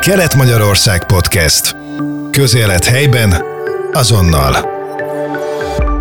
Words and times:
Kelet-Magyarország 0.00 1.06
Podcast. 1.06 1.76
Közélet 2.30 2.84
helyben, 2.84 3.34
azonnal. 3.92 4.54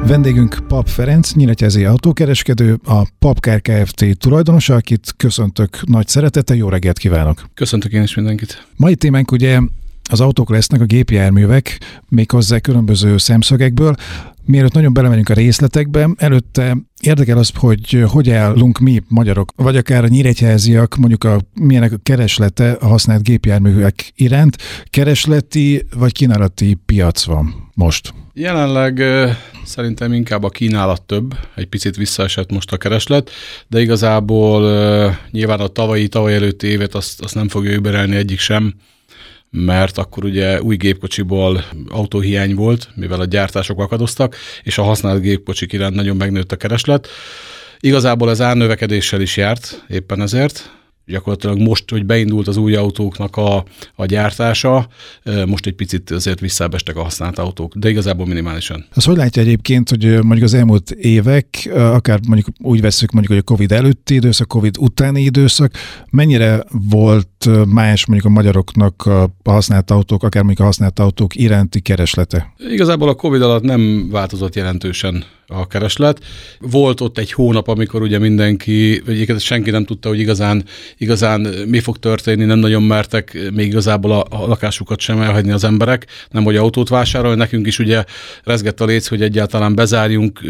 Vendégünk 0.08 0.58
Pap 0.68 0.88
Ferenc, 0.88 1.34
nyíregyházi 1.34 1.86
autókereskedő, 1.86 2.80
a 2.86 3.08
Papkár 3.20 3.62
Kft. 3.62 4.06
tulajdonosa, 4.18 4.76
akit 4.76 5.14
köszöntök 5.18 5.78
nagy 5.86 6.08
szeretettel, 6.08 6.56
jó 6.56 6.70
reggelt 6.70 6.98
kívánok! 6.98 7.50
Köszöntök 7.54 7.92
én 7.92 8.02
is 8.02 8.16
mindenkit! 8.16 8.68
Mai 8.76 8.96
témánk 8.96 9.32
ugye 9.32 9.60
az 10.10 10.20
autók 10.22 10.50
lesznek, 10.50 10.82
a 10.82 10.86
gépjárművek, 10.86 11.78
hozzá 12.28 12.60
különböző 12.60 13.18
szemszögekből. 13.18 13.96
Mielőtt 14.46 14.74
nagyon 14.74 14.94
belemegyünk 14.94 15.30
a 15.30 15.34
részletekbe, 15.34 16.10
előtte 16.18 16.78
érdekel 17.02 17.38
az, 17.38 17.52
hogy 17.56 18.04
hogy 18.08 18.30
állunk 18.30 18.80
mi 18.80 19.02
magyarok, 19.08 19.52
vagy 19.56 19.78
akár 19.78 20.04
a 20.04 20.08
nyíregyháziak, 20.08 20.96
mondjuk 20.96 21.24
a, 21.24 21.40
milyenek 21.54 21.92
a 21.92 22.00
kereslete 22.04 22.72
a 22.72 22.88
használt 22.88 23.24
gépjárművek 23.24 24.12
iránt. 24.16 24.58
Keresleti 24.90 25.86
vagy 25.96 26.12
kínálati 26.12 26.78
piac 26.86 27.24
van 27.24 27.72
most? 27.74 28.14
Jelenleg 28.34 29.04
szerintem 29.66 30.14
inkább 30.14 30.44
a 30.44 30.50
kínálat 30.50 31.02
több, 31.02 31.36
egy 31.56 31.68
picit 31.68 31.96
visszaesett 31.96 32.52
most 32.52 32.72
a 32.72 32.78
kereslet, 32.78 33.30
de 33.68 33.82
igazából 33.82 34.62
nyilván 35.32 35.60
a 35.60 35.68
tavalyi, 35.68 36.08
tavaly 36.08 36.36
előtti 36.36 36.68
évet 36.68 36.96
azt, 36.96 37.22
azt 37.22 37.36
nem 37.36 37.48
fogja 37.48 37.72
überelni 37.72 38.16
egyik 38.16 38.40
sem 38.40 38.74
mert 39.52 39.98
akkor 39.98 40.24
ugye 40.24 40.62
új 40.62 40.76
gépkocsiból 40.76 41.64
autóhiány 41.90 42.56
volt, 42.56 42.90
mivel 42.96 43.20
a 43.20 43.26
gyártások 43.26 43.80
akadoztak, 43.80 44.36
és 44.64 44.78
a 44.78 44.84
használt 44.84 45.22
gépkocsik 45.22 45.74
iránt 45.74 45.96
nagyon 45.96 46.18
megnőtt 46.18 46.52
a 46.52 46.56
kereslet. 46.56 47.08
Igazából 47.80 48.30
ez 48.30 48.42
árnövekedéssel 48.42 49.22
is 49.22 49.38
járt 49.38 49.86
éppen 49.88 50.22
ezért, 50.22 50.79
gyakorlatilag 51.10 51.60
most, 51.60 51.90
hogy 51.90 52.06
beindult 52.06 52.48
az 52.48 52.58
új 52.58 52.76
autóknak 52.76 53.36
a, 53.36 53.64
a 53.96 54.06
gyártása, 54.06 54.88
most 55.46 55.66
egy 55.66 55.76
picit 55.76 56.12
azért 56.12 56.40
visszábestek 56.40 56.96
a 56.96 57.04
használt 57.04 57.40
autók, 57.40 57.76
de 57.76 57.90
igazából 57.90 58.26
minimálisan. 58.26 58.86
Az 58.94 59.04
hogy 59.04 59.18
látja 59.18 59.42
egyébként, 59.42 59.90
hogy 59.90 60.04
mondjuk 60.04 60.44
az 60.44 60.54
elmúlt 60.54 60.92
évek, 60.92 61.70
akár 61.74 62.20
mondjuk 62.28 62.56
úgy 62.62 62.82
veszük 62.82 63.12
mondjuk, 63.12 63.34
hogy 63.34 63.44
a 63.48 63.54
Covid 63.54 63.72
előtti 63.72 64.14
időszak, 64.14 64.48
Covid 64.48 64.78
utáni 64.80 65.22
időszak, 65.22 65.72
mennyire 66.12 66.64
volt 66.90 67.50
más 67.66 68.06
mondjuk 68.06 68.32
a 68.32 68.34
magyaroknak 68.34 69.06
a 69.06 69.30
használt 69.44 69.92
autók, 69.92 70.24
akár 70.24 70.44
mondjuk 70.44 70.62
a 70.62 70.70
használt 70.70 71.00
autók 71.00 71.36
iránti 71.36 71.80
kereslete? 71.80 72.54
Igazából 72.70 73.10
a 73.10 73.16
Covid 73.16 73.42
alatt 73.42 73.64
nem 73.64 74.10
változott 74.12 74.56
jelentősen 74.56 75.24
a 75.52 75.68
kereslet. 75.68 76.20
Volt 76.60 77.02
ott 77.02 77.18
egy 77.18 77.32
hónap, 77.32 77.68
amikor 77.68 78.02
ugye 78.02 78.20
mindenki, 78.20 79.02
vagy 79.06 79.40
senki 79.40 79.70
nem 79.70 79.86
tudta, 79.86 80.10
hogy 80.10 80.20
igazán, 80.20 80.64
igazán 80.98 81.48
mi 81.68 81.80
fog 81.80 81.98
történni, 81.98 82.46
nem 82.46 82.60
nagyon 82.60 82.84
mertek 82.84 83.38
még 83.54 83.68
igazából 83.68 84.12
a, 84.12 84.26
a 84.30 84.48
lakásukat 84.48 85.00
sem 85.00 85.22
elhagyni 85.22 85.52
az 85.52 85.64
emberek, 85.64 86.08
nem 86.30 86.44
hogy 86.44 86.56
autót 86.56 86.90
vásárolni, 86.90 87.38
nekünk 87.38 87.68
is 87.68 87.80
ugye 87.80 88.04
rezgett 88.44 88.82
a 88.82 88.86
léc, 88.86 89.08
hogy 89.08 89.22
egyáltalán 89.22 89.76
bezárjunk, 89.76 90.42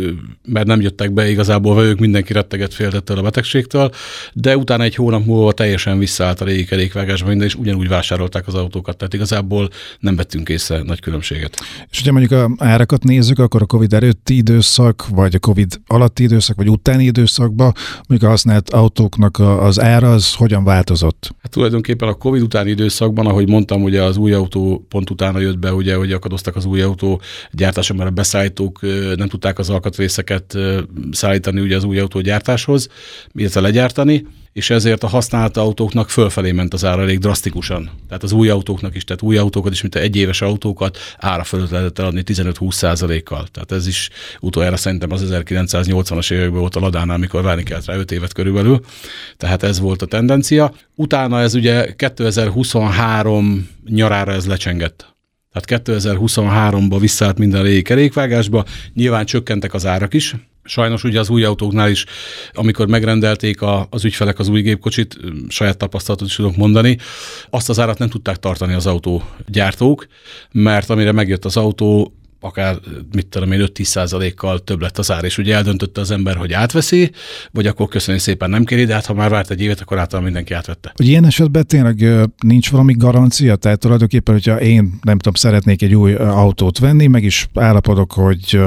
mert 0.47 0.67
nem 0.67 0.81
jöttek 0.81 1.11
be 1.11 1.29
igazából 1.29 1.75
vevők, 1.75 1.99
mindenki 1.99 2.33
retteget 2.33 2.73
féltettől 2.73 3.17
a 3.17 3.21
betegségtől, 3.21 3.91
de 4.33 4.57
utána 4.57 4.83
egy 4.83 4.95
hónap 4.95 5.25
múlva 5.25 5.51
teljesen 5.51 5.99
visszaállt 5.99 6.41
a 6.41 6.45
régi 6.45 6.65
kerékvágásba 6.65 7.27
minden, 7.27 7.47
és 7.47 7.55
ugyanúgy 7.55 7.87
vásárolták 7.87 8.47
az 8.47 8.53
autókat, 8.53 8.97
tehát 8.97 9.13
igazából 9.13 9.69
nem 9.99 10.15
vettünk 10.15 10.49
észre 10.49 10.81
nagy 10.81 10.99
különbséget. 10.99 11.57
És 11.91 12.01
ugye 12.01 12.11
mondjuk 12.11 12.31
a 12.31 12.51
árakat 12.57 13.03
nézzük, 13.03 13.39
akkor 13.39 13.61
a 13.61 13.65
Covid 13.65 13.93
előtti 13.93 14.35
időszak 14.35 14.88
időszak, 14.89 15.07
vagy 15.15 15.35
a 15.35 15.39
Covid 15.39 15.81
alatti 15.87 16.23
időszak, 16.23 16.55
vagy 16.55 16.69
utáni 16.69 17.03
időszakban, 17.03 17.73
mondjuk 18.07 18.23
a 18.23 18.33
használt 18.33 18.69
autóknak 18.69 19.39
az 19.39 19.79
ára 19.79 20.13
az 20.13 20.33
hogyan 20.33 20.63
változott? 20.63 21.35
Hát 21.41 21.51
tulajdonképpen 21.51 22.07
a 22.07 22.13
Covid 22.13 22.41
utáni 22.41 22.69
időszakban, 22.69 23.25
ahogy 23.25 23.49
mondtam, 23.49 23.83
ugye 23.83 24.03
az 24.03 24.17
új 24.17 24.33
autó 24.33 24.85
pont 24.89 25.09
utána 25.09 25.39
jött 25.39 25.59
be, 25.59 25.73
ugye, 25.73 25.95
hogy 25.95 26.11
akadoztak 26.11 26.55
az 26.55 26.65
új 26.65 26.81
autó 26.81 27.21
gyártása, 27.51 27.93
mert 27.93 28.09
a 28.09 28.13
beszállítók 28.13 28.79
nem 29.15 29.27
tudták 29.27 29.59
az 29.59 29.69
alkatrészeket 29.69 30.57
szállítani 31.11 31.61
ugye 31.61 31.75
az 31.75 31.83
új 31.83 31.99
autó 31.99 32.21
gyártáshoz, 32.21 32.87
illetve 33.33 33.61
legyártani 33.61 34.25
és 34.53 34.69
ezért 34.69 35.03
a 35.03 35.07
használt 35.07 35.57
autóknak 35.57 36.09
fölfelé 36.09 36.51
ment 36.51 36.73
az 36.73 36.85
ára 36.85 37.01
elég 37.01 37.19
drasztikusan. 37.19 37.89
Tehát 38.07 38.23
az 38.23 38.31
új 38.31 38.49
autóknak 38.49 38.95
is, 38.95 39.03
tehát 39.03 39.21
új 39.21 39.37
autókat 39.37 39.71
is, 39.71 39.81
mint 39.81 39.95
egy 39.95 40.15
éves 40.15 40.41
autókat 40.41 40.97
ára 41.17 41.43
fölött 41.43 41.69
lehetett 41.69 41.99
eladni 41.99 42.23
15-20 42.25 42.71
százalékkal. 42.71 43.47
Tehát 43.51 43.71
ez 43.71 43.87
is 43.87 44.09
utoljára 44.39 44.77
szerintem 44.77 45.11
az 45.11 45.25
1980-as 45.29 46.31
években 46.31 46.59
volt 46.59 46.75
a 46.75 46.79
Ladánál, 46.79 47.15
amikor 47.15 47.43
várni 47.43 47.63
kellett 47.63 47.85
rá 47.85 47.95
5 47.95 48.11
évet 48.11 48.33
körülbelül. 48.33 48.81
Tehát 49.37 49.63
ez 49.63 49.79
volt 49.79 50.01
a 50.01 50.05
tendencia. 50.05 50.73
Utána 50.95 51.39
ez 51.39 51.53
ugye 51.53 51.93
2023 51.95 53.69
nyarára 53.85 54.31
ez 54.31 54.45
lecsengett. 54.45 55.17
Tehát 55.51 55.83
2023-ba 55.87 56.97
visszaállt 56.99 57.37
minden 57.37 57.63
régi 57.63 57.81
kerékvágásba, 57.81 58.65
nyilván 58.93 59.25
csökkentek 59.25 59.73
az 59.73 59.85
árak 59.85 60.13
is, 60.13 60.35
Sajnos 60.69 61.03
ugye 61.03 61.19
az 61.19 61.29
új 61.29 61.43
autóknál 61.43 61.89
is, 61.89 62.05
amikor 62.53 62.87
megrendelték 62.87 63.61
a, 63.61 63.87
az 63.89 64.05
ügyfelek 64.05 64.39
az 64.39 64.47
új 64.47 64.61
gépkocsit, 64.61 65.17
saját 65.47 65.77
tapasztalatot 65.77 66.27
is 66.27 66.35
tudok 66.35 66.55
mondani, 66.55 66.97
azt 67.49 67.69
az 67.69 67.79
árat 67.79 67.97
nem 67.97 68.09
tudták 68.09 68.37
tartani 68.37 68.73
az 68.73 68.85
autógyártók, 68.85 70.07
mert 70.51 70.89
amire 70.89 71.11
megjött 71.11 71.45
az 71.45 71.57
autó, 71.57 72.13
akár, 72.39 72.77
mit 73.11 73.27
tudom 73.27 73.51
én, 73.51 73.67
5-10 73.73 73.83
százalékkal 73.83 74.59
több 74.59 74.81
lett 74.81 74.97
az 74.97 75.11
ár, 75.11 75.23
és 75.23 75.37
ugye 75.37 75.55
eldöntötte 75.55 76.01
az 76.01 76.11
ember, 76.11 76.35
hogy 76.35 76.53
átveszi, 76.53 77.11
vagy 77.51 77.67
akkor 77.67 77.87
köszönjük 77.87 78.23
szépen 78.23 78.49
nem 78.49 78.63
kéri, 78.63 78.85
de 78.85 78.93
hát 78.93 79.05
ha 79.05 79.13
már 79.13 79.29
várt 79.29 79.51
egy 79.51 79.61
évet, 79.61 79.81
akkor 79.81 79.97
általában 79.97 80.23
mindenki 80.23 80.53
átvette. 80.53 80.91
Hogy 80.95 81.07
ilyen 81.07 81.25
esetben 81.25 81.67
tényleg 81.67 82.05
nincs 82.39 82.69
valami 82.69 82.93
garancia? 82.97 83.55
Tehát 83.55 83.79
tulajdonképpen, 83.79 84.33
hogyha 84.33 84.61
én 84.61 84.99
nem 85.01 85.17
tudom, 85.17 85.33
szeretnék 85.33 85.81
egy 85.81 85.95
új 85.95 86.13
autót 86.13 86.79
venni, 86.79 87.07
meg 87.07 87.23
is 87.23 87.47
állapodok, 87.53 88.11
hogy 88.11 88.59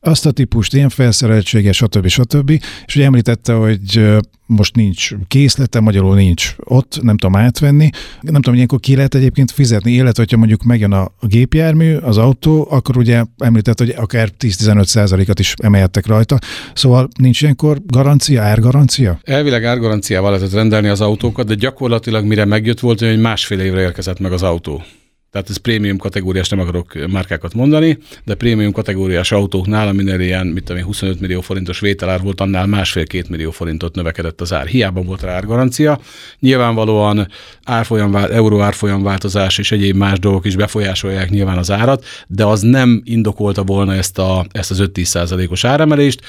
azt 0.00 0.26
a 0.26 0.30
típust, 0.30 0.74
ilyen 0.74 0.88
felszereltsége, 0.88 1.72
stb. 1.72 2.06
stb. 2.06 2.50
És 2.86 2.96
ugye 2.96 3.04
említette, 3.04 3.52
hogy 3.52 4.00
most 4.46 4.76
nincs 4.76 5.10
készlete, 5.28 5.80
magyarul 5.80 6.14
nincs 6.14 6.54
ott, 6.58 6.98
nem 7.02 7.16
tudom 7.16 7.36
átvenni. 7.36 7.90
Nem 8.20 8.34
tudom, 8.34 8.54
ilyenkor 8.54 8.80
ki 8.80 8.96
lehet 8.96 9.14
egyébként 9.14 9.50
fizetni, 9.50 9.92
illetve 9.92 10.22
hogyha 10.22 10.36
mondjuk 10.36 10.62
megjön 10.62 10.92
a 10.92 11.12
gépjármű, 11.20 11.94
az 11.94 12.18
autó, 12.18 12.66
akkor 12.70 12.96
ugye 12.96 13.24
említett, 13.38 13.78
hogy 13.78 13.94
akár 13.96 14.30
10-15 14.38 14.84
százalékat 14.84 15.38
is 15.38 15.54
emelhettek 15.62 16.06
rajta. 16.06 16.38
Szóval 16.74 17.08
nincs 17.18 17.42
ilyenkor 17.42 17.78
garancia, 17.86 18.42
árgarancia? 18.42 19.20
Elvileg 19.22 19.64
árgaranciával 19.64 20.30
lehetett 20.30 20.52
rendelni 20.52 20.88
az 20.88 21.00
autókat, 21.00 21.46
de 21.46 21.54
gyakorlatilag 21.54 22.24
mire 22.24 22.44
megjött 22.44 22.80
volt, 22.80 23.00
hogy 23.00 23.20
másfél 23.20 23.60
évre 23.60 23.80
érkezett 23.80 24.18
meg 24.18 24.32
az 24.32 24.42
autó 24.42 24.82
tehát 25.30 25.50
ez 25.50 25.56
prémium 25.56 25.96
kategóriás, 25.96 26.48
nem 26.48 26.60
akarok 26.60 26.94
márkákat 27.10 27.54
mondani, 27.54 27.98
de 28.24 28.34
prémium 28.34 28.72
kategóriás 28.72 29.32
autóknál, 29.32 29.88
aminél 29.88 30.20
ilyen, 30.20 30.46
mit 30.46 30.64
tudom 30.64 30.82
25 30.82 31.20
millió 31.20 31.40
forintos 31.40 31.80
vételár 31.80 32.20
volt, 32.20 32.40
annál 32.40 32.66
másfél-két 32.66 33.28
millió 33.28 33.50
forintot 33.50 33.94
növekedett 33.94 34.40
az 34.40 34.52
ár. 34.52 34.66
Hiába 34.66 35.02
volt 35.02 35.22
rá 35.22 35.34
árgarancia. 35.34 36.00
Nyilvánvalóan 36.38 37.28
árfolyam, 37.64 38.16
euró 38.16 38.60
árfolyam 38.60 39.02
változás 39.02 39.58
és 39.58 39.72
egyéb 39.72 39.96
más 39.96 40.18
dolgok 40.18 40.44
is 40.44 40.56
befolyásolják 40.56 41.30
nyilván 41.30 41.58
az 41.58 41.70
árat, 41.70 42.04
de 42.26 42.44
az 42.44 42.60
nem 42.60 43.02
indokolta 43.04 43.62
volna 43.62 43.94
ezt, 43.94 44.18
a, 44.18 44.46
ezt 44.52 44.70
az 44.70 44.82
5-10 44.82 45.04
százalékos 45.04 45.64
áremelést. 45.64 46.20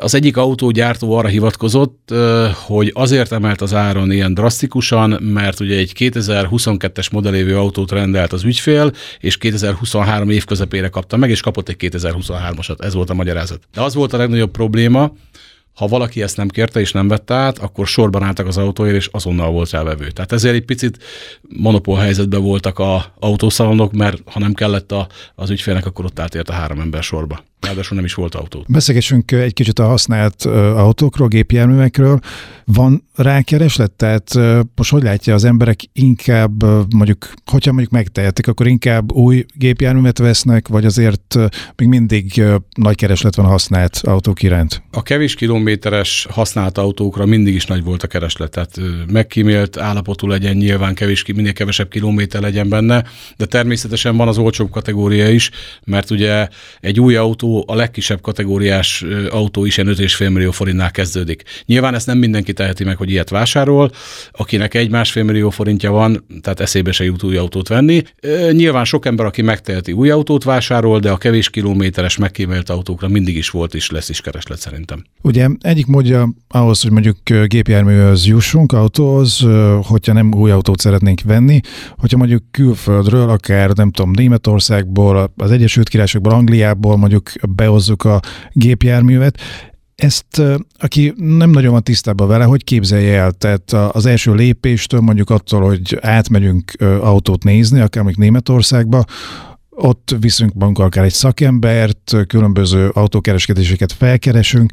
Az 0.00 0.14
egyik 0.14 0.36
autógyártó 0.36 1.12
arra 1.12 1.28
hivatkozott, 1.28 2.14
hogy 2.66 2.90
azért 2.94 3.32
emelt 3.32 3.60
az 3.60 3.74
áron 3.74 4.12
ilyen 4.12 4.34
drasztikusan, 4.34 5.10
mert 5.22 5.60
ugye 5.60 5.76
egy 5.76 5.92
2022-es 5.98 7.10
modellévő 7.10 7.56
autót 7.56 7.90
rendelt 7.92 8.32
az 8.32 8.44
ügyfél, 8.50 8.92
és 9.20 9.36
2023 9.36 10.30
év 10.30 10.44
közepére 10.44 10.88
kapta 10.88 11.16
meg, 11.16 11.30
és 11.30 11.40
kapott 11.40 11.68
egy 11.68 11.76
2023-asat. 11.78 12.82
Ez 12.82 12.94
volt 12.94 13.10
a 13.10 13.14
magyarázat. 13.14 13.62
De 13.72 13.80
az 13.80 13.94
volt 13.94 14.12
a 14.12 14.16
legnagyobb 14.16 14.50
probléma, 14.50 15.12
ha 15.74 15.86
valaki 15.86 16.22
ezt 16.22 16.36
nem 16.36 16.48
kérte 16.48 16.80
és 16.80 16.92
nem 16.92 17.08
vette 17.08 17.34
át, 17.34 17.58
akkor 17.58 17.86
sorban 17.86 18.22
álltak 18.22 18.46
az 18.46 18.56
autóért, 18.56 18.96
és 18.96 19.08
azonnal 19.12 19.50
volt 19.50 19.70
vevő. 19.70 20.10
Tehát 20.10 20.32
ezért 20.32 20.54
egy 20.54 20.64
picit 20.64 20.98
monopól 21.42 21.98
helyzetben 21.98 22.42
voltak 22.42 22.78
a 22.78 23.14
autószalonok, 23.18 23.92
mert 23.92 24.18
ha 24.26 24.38
nem 24.38 24.54
kellett 24.54 24.92
a, 24.92 25.08
az 25.34 25.50
ügyfélnek, 25.50 25.86
akkor 25.86 26.04
ott 26.04 26.20
állt 26.20 26.34
a 26.34 26.52
három 26.52 26.80
ember 26.80 27.02
sorba. 27.02 27.44
Ráadásul 27.60 27.96
nem 27.96 28.04
is 28.04 28.14
volt 28.14 28.34
autó. 28.34 28.64
Beszélgessünk 28.68 29.32
egy 29.32 29.52
kicsit 29.52 29.78
a 29.78 29.86
használt 29.86 30.44
autókról, 30.44 31.28
gépjárművekről. 31.28 32.20
Van 32.64 33.08
rákereslet? 33.14 33.92
Tehát 33.92 34.34
most 34.74 34.90
hogy 34.90 35.02
látja 35.02 35.34
az 35.34 35.44
emberek 35.44 35.80
inkább, 35.92 36.62
mondjuk, 36.94 37.32
hogyha 37.50 37.72
mondjuk 37.72 37.92
megtehetik, 37.92 38.46
akkor 38.46 38.66
inkább 38.66 39.12
új 39.12 39.44
gépjárművet 39.54 40.18
vesznek, 40.18 40.68
vagy 40.68 40.84
azért 40.84 41.38
még 41.76 41.88
mindig 41.88 42.42
nagy 42.76 42.96
kereslet 42.96 43.34
van 43.34 43.46
a 43.46 43.48
használt 43.48 44.00
autók 44.02 44.42
iránt? 44.42 44.82
A 44.90 45.02
kevés 45.02 45.34
kilométeres 45.34 46.26
használt 46.30 46.78
autókra 46.78 47.26
mindig 47.26 47.54
is 47.54 47.66
nagy 47.66 47.84
volt 47.84 48.02
a 48.02 48.06
kereslet. 48.06 48.50
Tehát 48.50 48.80
megkímélt 49.06 49.78
állapotú 49.78 50.26
legyen, 50.26 50.56
nyilván 50.56 50.94
kevés, 50.94 51.24
minél 51.24 51.52
kevesebb 51.52 51.88
kilométer 51.88 52.40
legyen 52.40 52.68
benne, 52.68 53.04
de 53.36 53.46
természetesen 53.46 54.16
van 54.16 54.28
az 54.28 54.38
olcsóbb 54.38 54.70
kategória 54.70 55.28
is, 55.28 55.50
mert 55.84 56.10
ugye 56.10 56.48
egy 56.80 57.00
új 57.00 57.16
autó 57.16 57.48
a 57.66 57.74
legkisebb 57.74 58.20
kategóriás 58.20 59.04
autó 59.30 59.64
is 59.64 59.76
ilyen 59.76 59.94
5,5 59.96 60.32
millió 60.32 60.50
forintnál 60.50 60.90
kezdődik. 60.90 61.42
Nyilván 61.66 61.94
ezt 61.94 62.06
nem 62.06 62.18
mindenki 62.18 62.52
teheti 62.52 62.84
meg, 62.84 62.96
hogy 62.96 63.10
ilyet 63.10 63.30
vásárol, 63.30 63.90
akinek 64.32 64.74
egy 64.74 64.90
másfél 64.90 65.22
millió 65.22 65.50
forintja 65.50 65.90
van, 65.90 66.26
tehát 66.40 66.60
eszébe 66.60 66.92
se 66.92 67.04
jut 67.04 67.22
új 67.22 67.36
autót 67.36 67.68
venni. 67.68 68.02
Nyilván 68.50 68.84
sok 68.84 69.06
ember, 69.06 69.26
aki 69.26 69.42
megteheti 69.42 69.92
új 69.92 70.10
autót 70.10 70.44
vásárol, 70.44 70.98
de 70.98 71.10
a 71.10 71.16
kevés 71.16 71.50
kilométeres 71.50 72.16
megkímélt 72.16 72.70
autókra 72.70 73.08
mindig 73.08 73.36
is 73.36 73.50
volt 73.50 73.74
és 73.74 73.90
lesz 73.90 74.08
is 74.08 74.20
kereslet 74.20 74.58
szerintem. 74.58 75.04
Ugye 75.22 75.48
egyik 75.60 75.86
módja 75.86 76.32
ahhoz, 76.48 76.82
hogy 76.82 76.90
mondjuk 76.90 77.16
gépjárműhöz 77.46 78.26
jussunk, 78.26 78.72
autóhoz, 78.72 79.46
hogyha 79.82 80.12
nem 80.12 80.34
új 80.34 80.50
autót 80.50 80.80
szeretnénk 80.80 81.20
venni, 81.24 81.60
hogyha 81.96 82.16
mondjuk 82.16 82.42
külföldről, 82.50 83.28
akár 83.28 83.70
nem 83.70 83.90
tudom, 83.90 84.10
Németországból, 84.10 85.32
az 85.36 85.50
Egyesült 85.50 85.88
Királyságból, 85.88 86.32
Angliából 86.32 86.96
mondjuk 86.96 87.30
behozzuk 87.48 88.04
a 88.04 88.20
gépjárművet, 88.52 89.40
ezt, 89.94 90.42
aki 90.78 91.14
nem 91.16 91.50
nagyon 91.50 91.72
van 91.72 91.82
tisztában 91.82 92.28
vele, 92.28 92.44
hogy 92.44 92.64
képzelje 92.64 93.18
el? 93.18 93.32
Tehát 93.32 93.72
az 93.72 94.06
első 94.06 94.34
lépéstől 94.34 95.00
mondjuk 95.00 95.30
attól, 95.30 95.60
hogy 95.60 95.98
átmegyünk 96.00 96.72
autót 97.00 97.44
nézni, 97.44 97.80
akár 97.80 98.04
még 98.04 98.16
Németországba, 98.16 99.04
ott 99.82 100.16
viszünk 100.20 100.52
magunkkal 100.54 100.86
akár 100.86 101.04
egy 101.04 101.12
szakembert, 101.12 102.16
különböző 102.26 102.88
autókereskedéseket 102.88 103.92
felkeresünk. 103.92 104.72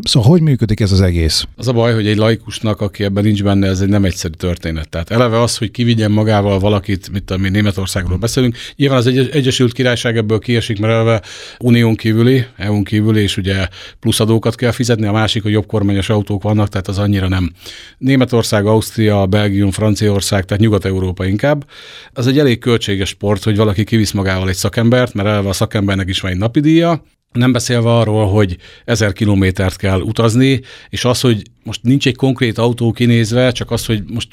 Szóval 0.00 0.30
hogy 0.30 0.40
működik 0.40 0.80
ez 0.80 0.92
az 0.92 1.00
egész? 1.00 1.44
Az 1.56 1.68
a 1.68 1.72
baj, 1.72 1.94
hogy 1.94 2.06
egy 2.06 2.16
laikusnak, 2.16 2.80
aki 2.80 3.04
ebben 3.04 3.24
nincs 3.24 3.42
benne, 3.42 3.66
ez 3.66 3.80
egy 3.80 3.88
nem 3.88 4.04
egyszerű 4.04 4.34
történet. 4.34 4.88
Tehát 4.88 5.10
eleve 5.10 5.40
az, 5.40 5.56
hogy 5.56 5.70
kivigyen 5.70 6.10
magával 6.10 6.58
valakit, 6.58 7.12
mit 7.12 7.24
tudom, 7.24 7.42
mi 7.42 7.48
Németországról 7.48 8.18
beszélünk. 8.18 8.56
Nyilván 8.76 8.98
az 8.98 9.06
Egyesült 9.06 9.72
Királyság 9.72 10.16
ebből 10.16 10.38
kiesik, 10.38 10.78
mert 10.78 10.92
eleve 10.92 11.22
unión 11.58 11.94
kívüli, 11.94 12.44
EU-n 12.56 12.84
kívüli, 12.84 13.22
és 13.22 13.36
ugye 13.36 13.68
plusz 14.00 14.20
adókat 14.20 14.54
kell 14.54 14.70
fizetni. 14.70 15.06
A 15.06 15.12
másik, 15.12 15.42
hogy 15.42 15.52
jobb 15.52 15.66
kormányos 15.66 16.08
autók 16.08 16.42
vannak, 16.42 16.68
tehát 16.68 16.88
az 16.88 16.98
annyira 16.98 17.28
nem. 17.28 17.52
Németország, 17.98 18.66
Ausztria, 18.66 19.26
Belgium, 19.26 19.70
Franciaország, 19.70 20.44
tehát 20.44 20.62
Nyugat-Európa 20.62 21.24
inkább. 21.24 21.66
Az 22.12 22.26
egy 22.26 22.38
elég 22.38 22.58
költséges 22.58 23.08
sport, 23.08 23.42
hogy 23.42 23.56
valaki 23.56 23.84
kivisz 23.84 24.12
magával 24.12 24.45
egy 24.48 24.54
szakembert, 24.54 25.14
mert 25.14 25.28
eleve 25.28 25.48
a 25.48 25.52
szakembernek 25.52 26.08
is 26.08 26.20
van 26.20 26.30
egy 26.30 26.38
napi 26.38 26.60
díja, 26.60 27.02
nem 27.36 27.52
beszélve 27.52 27.96
arról, 27.96 28.28
hogy 28.28 28.56
ezer 28.84 29.12
kilométert 29.12 29.76
kell 29.76 30.00
utazni, 30.00 30.60
és 30.88 31.04
az, 31.04 31.20
hogy 31.20 31.42
most 31.66 31.82
nincs 31.82 32.06
egy 32.06 32.16
konkrét 32.16 32.58
autó 32.58 32.92
kinézve, 32.92 33.52
csak 33.52 33.70
az, 33.70 33.86
hogy 33.86 34.02
most 34.06 34.28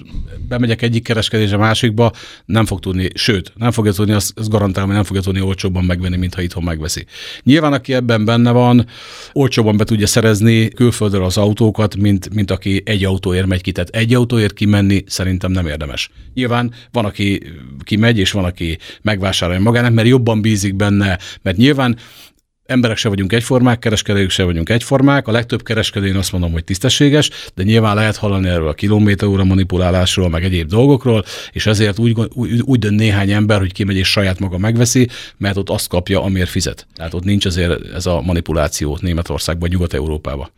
bemegyek 0.47 0.81
egyik 0.81 1.03
kereskedésre 1.03 1.57
másikba, 1.57 2.11
nem 2.45 2.65
fog 2.65 2.79
tudni, 2.79 3.09
sőt, 3.13 3.53
nem 3.55 3.71
fogja 3.71 3.91
tudni, 3.91 4.13
azt, 4.13 4.39
azt 4.39 4.49
garantálom, 4.49 4.87
hogy 4.87 4.97
nem 4.97 5.05
fogja 5.05 5.21
tudni 5.21 5.41
olcsóbban 5.41 5.83
megvenni, 5.83 6.17
mint 6.17 6.35
ha 6.35 6.41
itthon 6.41 6.63
megveszi. 6.63 7.05
Nyilván, 7.43 7.73
aki 7.73 7.93
ebben 7.93 8.25
benne 8.25 8.51
van, 8.51 8.85
olcsóban 9.31 9.77
be 9.77 9.83
tudja 9.83 10.07
szerezni 10.07 10.67
külföldről 10.67 11.23
az 11.23 11.37
autókat, 11.37 11.95
mint, 11.95 12.33
mint 12.33 12.51
aki 12.51 12.81
egy 12.85 13.05
autóért 13.05 13.45
megy 13.45 13.61
ki. 13.61 13.71
Tehát 13.71 13.89
egy 13.89 14.13
autóért 14.13 14.53
kimenni 14.53 15.03
szerintem 15.07 15.51
nem 15.51 15.67
érdemes. 15.67 16.09
Nyilván 16.33 16.73
van, 16.91 17.05
aki 17.05 17.41
kimegy, 17.83 18.17
és 18.17 18.31
van, 18.31 18.43
aki 18.43 18.77
megvásárolja 19.01 19.61
magának, 19.61 19.93
mert 19.93 20.07
jobban 20.07 20.41
bízik 20.41 20.75
benne, 20.75 21.19
mert 21.41 21.57
nyilván 21.57 21.97
emberek 22.65 22.97
se 22.97 23.09
vagyunk 23.09 23.33
egyformák, 23.33 23.79
kereskedők 23.79 24.29
se 24.29 24.43
vagyunk 24.43 24.69
egyformák. 24.69 25.27
A 25.27 25.31
legtöbb 25.31 25.63
kereskedő 25.63 26.07
én 26.07 26.15
azt 26.15 26.31
mondom, 26.31 26.51
hogy 26.51 26.63
tisztességes, 26.63 27.29
de 27.55 27.63
nyilván 27.63 27.95
lehet 27.95 28.15
hallani 28.15 28.47
erről 28.47 28.67
a 28.67 28.73
kilométeróra 28.73 29.43
manipulálásról, 29.43 30.29
meg 30.29 30.43
egyéb 30.43 30.67
dolgokról, 30.67 31.23
és 31.51 31.65
ezért 31.65 31.99
úgy, 31.99 32.17
úgy, 32.33 32.61
úgy 32.61 32.79
dönt 32.79 32.99
néhány 32.99 33.31
ember, 33.31 33.59
hogy 33.59 33.73
kimegy 33.73 33.97
és 33.97 34.11
saját 34.11 34.39
maga 34.39 34.57
megveszi, 34.57 35.07
mert 35.37 35.57
ott 35.57 35.69
azt 35.69 35.87
kapja, 35.87 36.23
amiért 36.23 36.49
fizet. 36.49 36.87
Tehát 36.95 37.13
ott 37.13 37.23
nincs 37.23 37.45
azért 37.45 37.93
ez 37.93 38.05
a 38.05 38.21
manipuláció 38.21 38.97
Németországban, 39.01 39.69
Nyugat-Európában. 39.69 40.49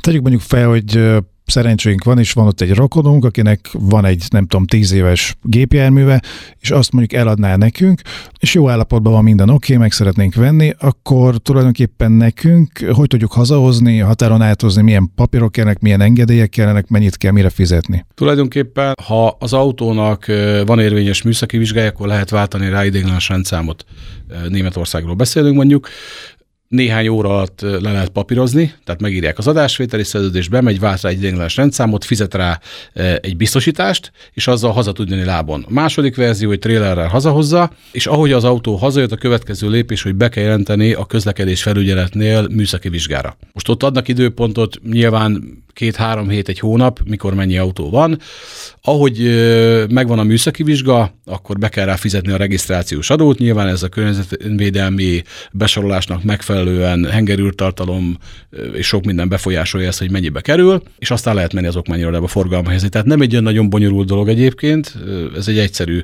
Tegyük 0.00 0.20
mondjuk 0.20 0.42
fel, 0.42 0.68
hogy 0.68 1.00
szerencsénk 1.46 2.04
van, 2.04 2.18
és 2.18 2.32
van 2.32 2.46
ott 2.46 2.60
egy 2.60 2.74
rokonunk, 2.74 3.24
akinek 3.24 3.68
van 3.72 4.04
egy, 4.04 4.24
nem 4.30 4.46
tudom, 4.46 4.66
tíz 4.66 4.92
éves 4.92 5.36
gépjárműve, 5.42 6.22
és 6.58 6.70
azt 6.70 6.92
mondjuk 6.92 7.20
eladná 7.20 7.56
nekünk, 7.56 8.00
és 8.38 8.54
jó 8.54 8.68
állapotban 8.68 9.12
van 9.12 9.22
minden 9.22 9.48
oké, 9.48 9.54
okay, 9.54 9.76
meg 9.76 9.92
szeretnénk 9.92 10.34
venni, 10.34 10.74
akkor 10.78 11.38
tulajdonképpen 11.38 12.12
nekünk 12.12 12.78
hogy 12.92 13.08
tudjuk 13.08 13.32
hazahozni, 13.32 13.98
határon 13.98 14.42
áthozni, 14.42 14.82
milyen 14.82 15.10
papírok 15.14 15.52
kellnek, 15.52 15.80
milyen 15.80 16.00
engedélyek 16.00 16.48
kellenek, 16.48 16.88
mennyit 16.88 17.16
kell, 17.16 17.32
mire 17.32 17.50
fizetni. 17.50 18.06
Tulajdonképpen, 18.14 18.94
ha 19.06 19.36
az 19.38 19.52
autónak 19.52 20.26
van 20.66 20.78
érvényes 20.78 21.22
műszaki 21.22 21.58
vizsgája, 21.58 21.88
akkor 21.88 22.06
lehet 22.06 22.30
váltani 22.30 22.68
rá 22.68 22.84
ideiglenes 22.84 23.28
rendszámot. 23.28 23.84
Németországról 24.48 25.14
beszélünk 25.14 25.56
mondjuk, 25.56 25.88
néhány 26.74 27.08
óra 27.08 27.28
alatt 27.28 27.60
le 27.60 27.92
lehet 27.92 28.08
papírozni, 28.08 28.72
tehát 28.84 29.00
megírják 29.00 29.38
az 29.38 29.46
adásvételi 29.46 30.04
szerződést, 30.04 30.50
bemegy, 30.50 30.80
vált 30.80 31.00
rá 31.00 31.10
egy 31.10 31.18
ideiglenes 31.18 31.56
rendszámot, 31.56 32.04
fizet 32.04 32.34
rá 32.34 32.60
egy 33.20 33.36
biztosítást, 33.36 34.12
és 34.32 34.46
azzal 34.46 34.72
haza 34.72 34.92
tud 34.92 35.08
jönni 35.08 35.24
lábon. 35.24 35.64
A 35.68 35.72
második 35.72 36.16
verzió, 36.16 36.48
hogy 36.48 36.58
trélerrel 36.58 37.08
hazahozza, 37.08 37.70
és 37.92 38.06
ahogy 38.06 38.32
az 38.32 38.44
autó 38.44 38.76
hazajött, 38.76 39.12
a 39.12 39.16
következő 39.16 39.70
lépés, 39.70 40.02
hogy 40.02 40.14
be 40.14 40.28
kell 40.28 40.42
jelenteni 40.44 40.92
a 40.92 41.04
közlekedés 41.04 41.62
felügyeletnél 41.62 42.48
műszaki 42.48 42.88
vizsgára. 42.88 43.36
Most 43.52 43.68
ott 43.68 43.82
adnak 43.82 44.08
időpontot, 44.08 44.78
nyilván 44.90 45.62
két-három 45.72 46.28
hét, 46.28 46.48
egy 46.48 46.58
hónap, 46.58 47.00
mikor 47.04 47.34
mennyi 47.34 47.58
autó 47.58 47.90
van. 47.90 48.18
Ahogy 48.82 49.18
megvan 49.90 50.18
a 50.18 50.22
műszaki 50.22 50.62
vizsga, 50.62 51.14
akkor 51.24 51.58
be 51.58 51.68
kell 51.68 51.84
rá 51.84 51.96
fizetni 51.96 52.32
a 52.32 52.36
regisztrációs 52.36 53.10
adót. 53.10 53.38
Nyilván 53.38 53.66
ez 53.66 53.82
a 53.82 53.88
környezetvédelmi 53.88 55.22
besorolásnak 55.52 56.22
megfelelően 56.64 57.12
hengerűrtartalom 57.12 58.18
és 58.72 58.86
sok 58.86 59.04
minden 59.04 59.28
befolyásolja 59.28 59.88
ezt, 59.88 59.98
hogy 59.98 60.10
mennyibe 60.10 60.40
kerül, 60.40 60.82
és 60.98 61.10
aztán 61.10 61.34
lehet 61.34 61.52
menni 61.52 61.66
az 61.66 61.76
okmányirodába 61.76 62.26
forgalma 62.26 62.66
helyezni. 62.66 62.88
Tehát 62.88 63.06
nem 63.06 63.20
egy 63.20 63.32
olyan 63.32 63.44
nagyon 63.44 63.70
bonyolult 63.70 64.06
dolog 64.06 64.28
egyébként, 64.28 64.94
ez 65.36 65.48
egy 65.48 65.58
egyszerű 65.58 66.00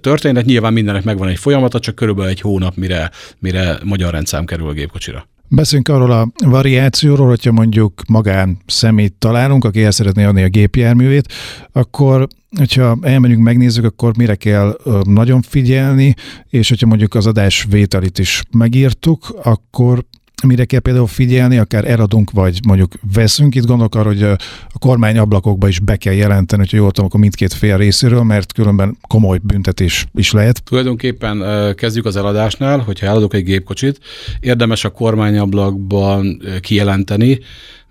történet. 0.00 0.44
Nyilván 0.44 0.72
mindennek 0.72 1.04
megvan 1.04 1.28
egy 1.28 1.38
folyamata, 1.38 1.78
csak 1.78 1.94
körülbelül 1.94 2.30
egy 2.30 2.40
hónap, 2.40 2.76
mire, 2.76 3.10
mire 3.38 3.78
magyar 3.82 4.12
rendszám 4.12 4.44
kerül 4.44 4.68
a 4.68 4.72
gépkocsira. 4.72 5.28
Beszéljünk 5.54 5.88
arról 5.88 6.10
a 6.10 6.28
variációról, 6.44 7.28
hogyha 7.28 7.52
mondjuk 7.52 8.02
magán 8.08 8.58
szemét 8.66 9.14
találunk, 9.18 9.64
aki 9.64 9.82
el 9.82 9.90
szeretné 9.90 10.24
adni 10.24 10.42
a 10.42 10.48
gépjárművét, 10.48 11.32
akkor 11.72 12.26
hogyha 12.56 12.98
elmegyünk, 13.02 13.42
megnézzük, 13.42 13.84
akkor 13.84 14.16
mire 14.16 14.34
kell 14.34 14.78
nagyon 15.02 15.42
figyelni, 15.42 16.14
és 16.48 16.68
hogyha 16.68 16.86
mondjuk 16.86 17.14
az 17.14 17.26
adás 17.26 17.66
vételit 17.70 18.18
is 18.18 18.42
megírtuk, 18.52 19.40
akkor 19.42 20.04
mire 20.46 20.64
kell 20.64 20.80
például 20.80 21.06
figyelni, 21.06 21.58
akár 21.58 21.90
eladunk, 21.90 22.30
vagy 22.30 22.60
mondjuk 22.66 22.94
veszünk. 23.12 23.54
Itt 23.54 23.66
gondolok 23.66 23.94
arra, 23.94 24.08
hogy 24.08 24.22
a 24.22 24.78
kormány 24.78 25.18
ablakokba 25.18 25.68
is 25.68 25.80
be 25.80 25.96
kell 25.96 26.12
jelenteni, 26.12 26.62
hogyha 26.62 26.76
jól 26.76 26.90
tudom, 26.90 27.06
akkor 27.06 27.20
mindkét 27.20 27.52
fél 27.52 27.76
részéről, 27.76 28.22
mert 28.22 28.52
különben 28.52 28.96
komoly 29.08 29.38
büntetés 29.42 30.06
is 30.14 30.32
lehet. 30.32 30.62
Tulajdonképpen 30.64 31.44
kezdjük 31.74 32.04
az 32.04 32.16
eladásnál, 32.16 32.78
hogyha 32.78 33.06
eladok 33.06 33.34
egy 33.34 33.44
gépkocsit, 33.44 33.98
érdemes 34.40 34.84
a 34.84 34.90
kormányablakban 34.90 36.42
kijelenteni, 36.60 37.38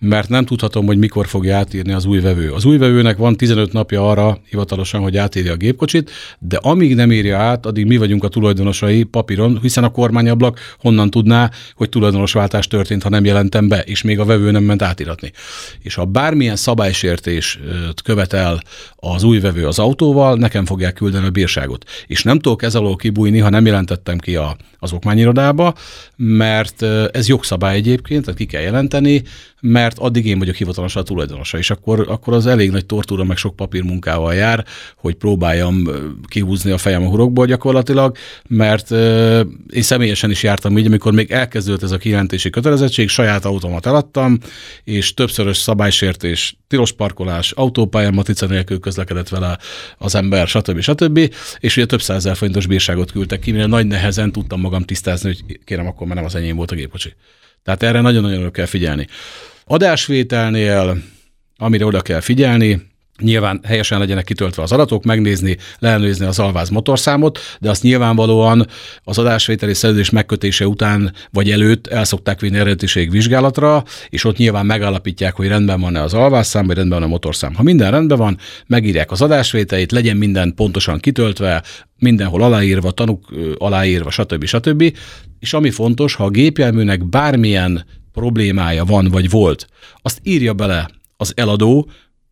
mert 0.04 0.30
nem 0.30 0.46
tudhatom, 0.46 0.86
hogy 0.86 0.98
mikor 0.98 1.28
fogja 1.28 1.58
átírni 1.58 1.92
az 1.92 2.06
új 2.06 2.20
vevő. 2.20 2.52
Az 2.52 2.66
új 2.66 2.78
vevőnek 2.78 3.18
van 3.18 3.36
15 3.36 3.74
napja 3.74 4.10
arra 4.10 4.40
hivatalosan, 4.50 5.02
hogy 5.02 5.18
átírja 5.18 5.52
a 5.52 5.56
gépkocsit, 5.56 6.12
de 6.40 6.58
amíg 6.62 6.96
nem 6.96 7.12
írja 7.12 7.38
át, 7.38 7.66
addig 7.66 7.86
mi 7.86 7.98
vagyunk 7.98 8.24
a 8.24 8.28
tulajdonosai 8.28 9.04
papíron, 9.04 9.60
hiszen 9.62 9.84
a 9.84 9.92
kormányablak 9.92 10.60
honnan 10.80 11.10
tudná, 11.10 11.52
hogy 11.76 11.90
tulajdonosváltás 11.90 12.68
történt, 12.68 13.04
ha 13.04 13.10
nem 13.10 13.26
jelentem 13.26 13.68
be, 13.68 13.82
és 13.82 14.02
még 14.02 14.20
a 14.20 14.26
vevő 14.26 14.52
nem 14.52 14.64
ment 14.64 14.82
átiratni. 14.82 15.32
És 15.80 15.96
ha 15.96 16.06
bármilyen 16.06 16.56
szabálysértés 16.56 17.60
követel 18.04 18.62
az 18.96 19.24
új 19.24 19.40
vevő 19.40 19.68
az 19.68 19.80
autóval, 19.80 20.36
nekem 20.36 20.66
fogják 20.66 20.94
küldeni 20.94 21.26
a 21.26 21.30
bírságot. 21.30 21.86
És 22.08 22.24
nem 22.24 22.40
tudok 22.40 22.64
ez 22.64 22.76
alól 22.76 22.96
kibújni, 22.96 23.40
ha 23.40 23.50
nem 23.50 23.66
jelentettem 23.66 24.18
ki 24.18 24.36
a, 24.36 24.58
az 24.80 24.94
okmányirodába, 24.94 25.74
mert 26.16 26.82
ez 27.12 27.28
jogszabály 27.28 27.76
egyébként, 27.76 28.24
tehát 28.24 28.40
ki 28.40 28.46
kell 28.46 28.62
jelenteni, 28.62 29.24
mert 29.62 29.91
addig 29.98 30.26
én 30.26 30.40
vagyok 30.40 30.56
hivatalos 30.56 30.96
a 30.96 31.04
tulajdonosa, 31.04 31.58
és 31.58 31.70
akkor, 31.70 32.06
akkor 32.10 32.34
az 32.34 32.46
elég 32.46 32.72
nagy 32.72 32.86
tortúra, 32.86 33.24
meg 33.24 33.38
sok 33.38 33.56
papírmunkával 33.56 34.34
jár, 34.34 34.66
hogy 34.96 35.16
próbáljam 35.16 35.90
kihúzni 36.28 36.72
a 36.72 36.78
fejem 36.78 37.04
a 37.04 37.08
hurokból 37.08 37.46
gyakorlatilag, 37.46 38.16
mert 38.48 38.92
euh, 38.92 39.46
én 39.74 39.82
személyesen 39.82 40.32
is 40.32 40.44
jártam 40.44 40.78
így, 40.78 40.86
amikor 40.86 41.14
még 41.14 41.32
elkezdődött 41.32 41.84
ez 41.84 41.92
a 41.92 41.98
kijelentési 41.98 42.50
kötelezettség, 42.50 43.10
saját 43.10 43.46
autómat 43.46 43.86
eladtam, 43.86 44.38
és 44.84 45.14
többszörös 45.14 45.58
szabálysértés, 45.58 46.58
tilos 46.68 46.92
parkolás, 46.92 47.52
autópályán 47.52 48.14
matrica 48.14 48.46
nélkül 48.46 48.80
közlekedett 48.80 49.30
vele 49.30 49.58
az 49.98 50.16
ember, 50.16 50.48
stb. 50.48 50.80
stb. 50.80 51.34
És 51.60 51.78
ugye 51.78 51.86
több 51.86 52.02
százezer 52.02 52.36
forintos 52.36 52.68
bírságot 52.68 53.12
küldtek 53.12 53.40
ki, 53.40 53.52
mire 53.52 53.66
nagy 53.66 53.88
nehezen 53.88 54.32
tudtam 54.32 54.60
magam 54.60 54.84
tisztázni, 54.84 55.28
hogy 55.28 55.60
kérem, 55.66 55.88
akkor 55.88 56.08
már 56.08 56.16
nem 56.16 56.26
az 56.26 56.36
enyém 56.36 56.56
volt 56.56 56.72
a 56.72 56.76
gépkocsi. 56.76 57.14
Tehát 57.64 57.84
erre 57.84 58.02
nagyon-nagyon 58.02 58.52
kell 58.52 58.66
figyelni. 58.66 59.08
Adásvételnél, 59.72 60.98
amire 61.58 61.86
oda 61.86 62.02
kell 62.02 62.20
figyelni, 62.20 62.82
nyilván 63.22 63.60
helyesen 63.64 64.00
legyenek 64.00 64.24
kitöltve 64.24 64.64
az 64.64 64.72
adatok, 64.72 65.04
megnézni, 65.04 65.58
leellenőrizni 65.80 66.26
az 66.26 66.40
alváz 66.40 66.70
motorszámot, 66.70 67.40
de 67.60 67.70
azt 67.70 67.84
nyilvánvalóan 67.84 68.68
az 69.04 69.18
adásvételi 69.18 69.74
szerződés 69.74 70.10
megkötése 70.10 70.68
után 70.68 71.14
vagy 71.30 71.52
előtt 71.52 71.88
el 71.88 72.04
szokták 72.04 72.40
vinni 72.40 72.58
eredetiség 72.58 73.12
vizsgálatra, 73.12 73.84
és 74.10 74.24
ott 74.24 74.38
nyilván 74.38 74.66
megállapítják, 74.66 75.36
hogy 75.36 75.48
rendben 75.48 75.82
van-e 75.82 76.02
az 76.02 76.14
alvásszám, 76.14 76.68
vagy 76.68 76.76
rendben 76.76 77.00
van 77.00 77.08
a 77.08 77.12
motorszám. 77.12 77.56
Ha 77.56 77.64
minden 77.64 77.92
rendben 77.92 78.18
van, 78.18 78.38
megírják 78.68 79.12
az 79.12 79.22
adásvételét, 79.22 79.92
legyen 79.92 80.18
minden 80.18 80.54
pontosan 80.56 81.00
kitöltve, 81.00 81.64
mindenhol 82.00 82.42
aláírva, 82.42 82.92
tanuk 82.92 83.34
aláírva, 83.58 84.10
stb. 84.10 84.46
stb. 84.46 84.98
És 85.40 85.54
ami 85.54 85.70
fontos, 85.70 86.14
ha 86.16 86.24
a 86.24 86.30
gépjárműnek 86.30 87.06
bármilyen 87.10 87.86
problémája 88.14 88.86
van, 88.86 89.08
vagy 89.08 89.30
volt, 89.30 89.68
azt 90.02 90.20
írja 90.24 90.54
bele 90.54 90.90
az 91.18 91.34
eladó, 91.36 91.90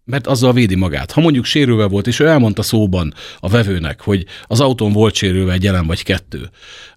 mert 0.09 0.27
azzal 0.27 0.53
védi 0.53 0.75
magát. 0.75 1.11
Ha 1.11 1.21
mondjuk 1.21 1.45
sérülve 1.45 1.85
volt, 1.85 2.07
és 2.07 2.19
ő 2.19 2.27
elmondta 2.27 2.61
szóban 2.61 3.13
a 3.39 3.49
vevőnek, 3.49 4.01
hogy 4.01 4.25
az 4.43 4.59
autón 4.59 4.91
volt 4.91 5.13
sérülve 5.13 5.53
egy 5.53 5.63
jelen 5.63 5.87
vagy 5.87 6.03
kettő, 6.03 6.49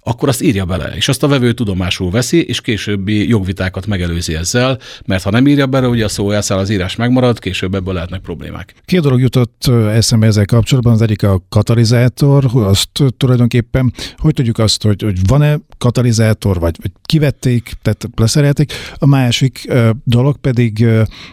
akkor 0.05 0.29
azt 0.29 0.43
írja 0.43 0.65
bele, 0.65 0.93
és 0.97 1.09
azt 1.09 1.23
a 1.23 1.29
vevő 1.29 1.53
tudomásul 1.53 2.11
veszi, 2.11 2.45
és 2.45 2.61
későbbi 2.61 3.29
jogvitákat 3.29 3.87
megelőzi 3.87 4.35
ezzel, 4.35 4.79
mert 5.07 5.23
ha 5.23 5.31
nem 5.31 5.47
írja 5.47 5.67
bele, 5.67 5.89
ugye 5.89 6.05
a 6.05 6.09
szó 6.09 6.31
elszáll, 6.31 6.59
az 6.59 6.71
írás 6.71 6.97
megmarad, 6.97 7.39
később 7.39 7.75
ebből 7.75 7.95
lehetnek 7.95 8.21
problémák. 8.21 8.75
Két 8.85 9.01
dolog 9.01 9.21
jutott 9.21 9.67
eszembe 9.93 10.27
ezzel 10.27 10.45
kapcsolatban, 10.45 10.93
az 10.93 11.03
egyik 11.03 11.23
a 11.23 11.43
katalizátor, 11.49 12.51
azt 12.53 12.91
tulajdonképpen, 13.17 13.93
hogy 14.17 14.35
tudjuk 14.35 14.59
azt, 14.59 14.83
hogy, 14.83 15.03
hogy 15.03 15.27
van-e 15.27 15.59
katalizátor, 15.79 16.59
vagy, 16.59 16.77
vagy 16.83 16.91
kivették, 17.03 17.73
tehát 17.83 18.09
leszerelték. 18.17 18.73
A 18.95 19.07
másik 19.07 19.73
dolog 20.05 20.37
pedig 20.37 20.87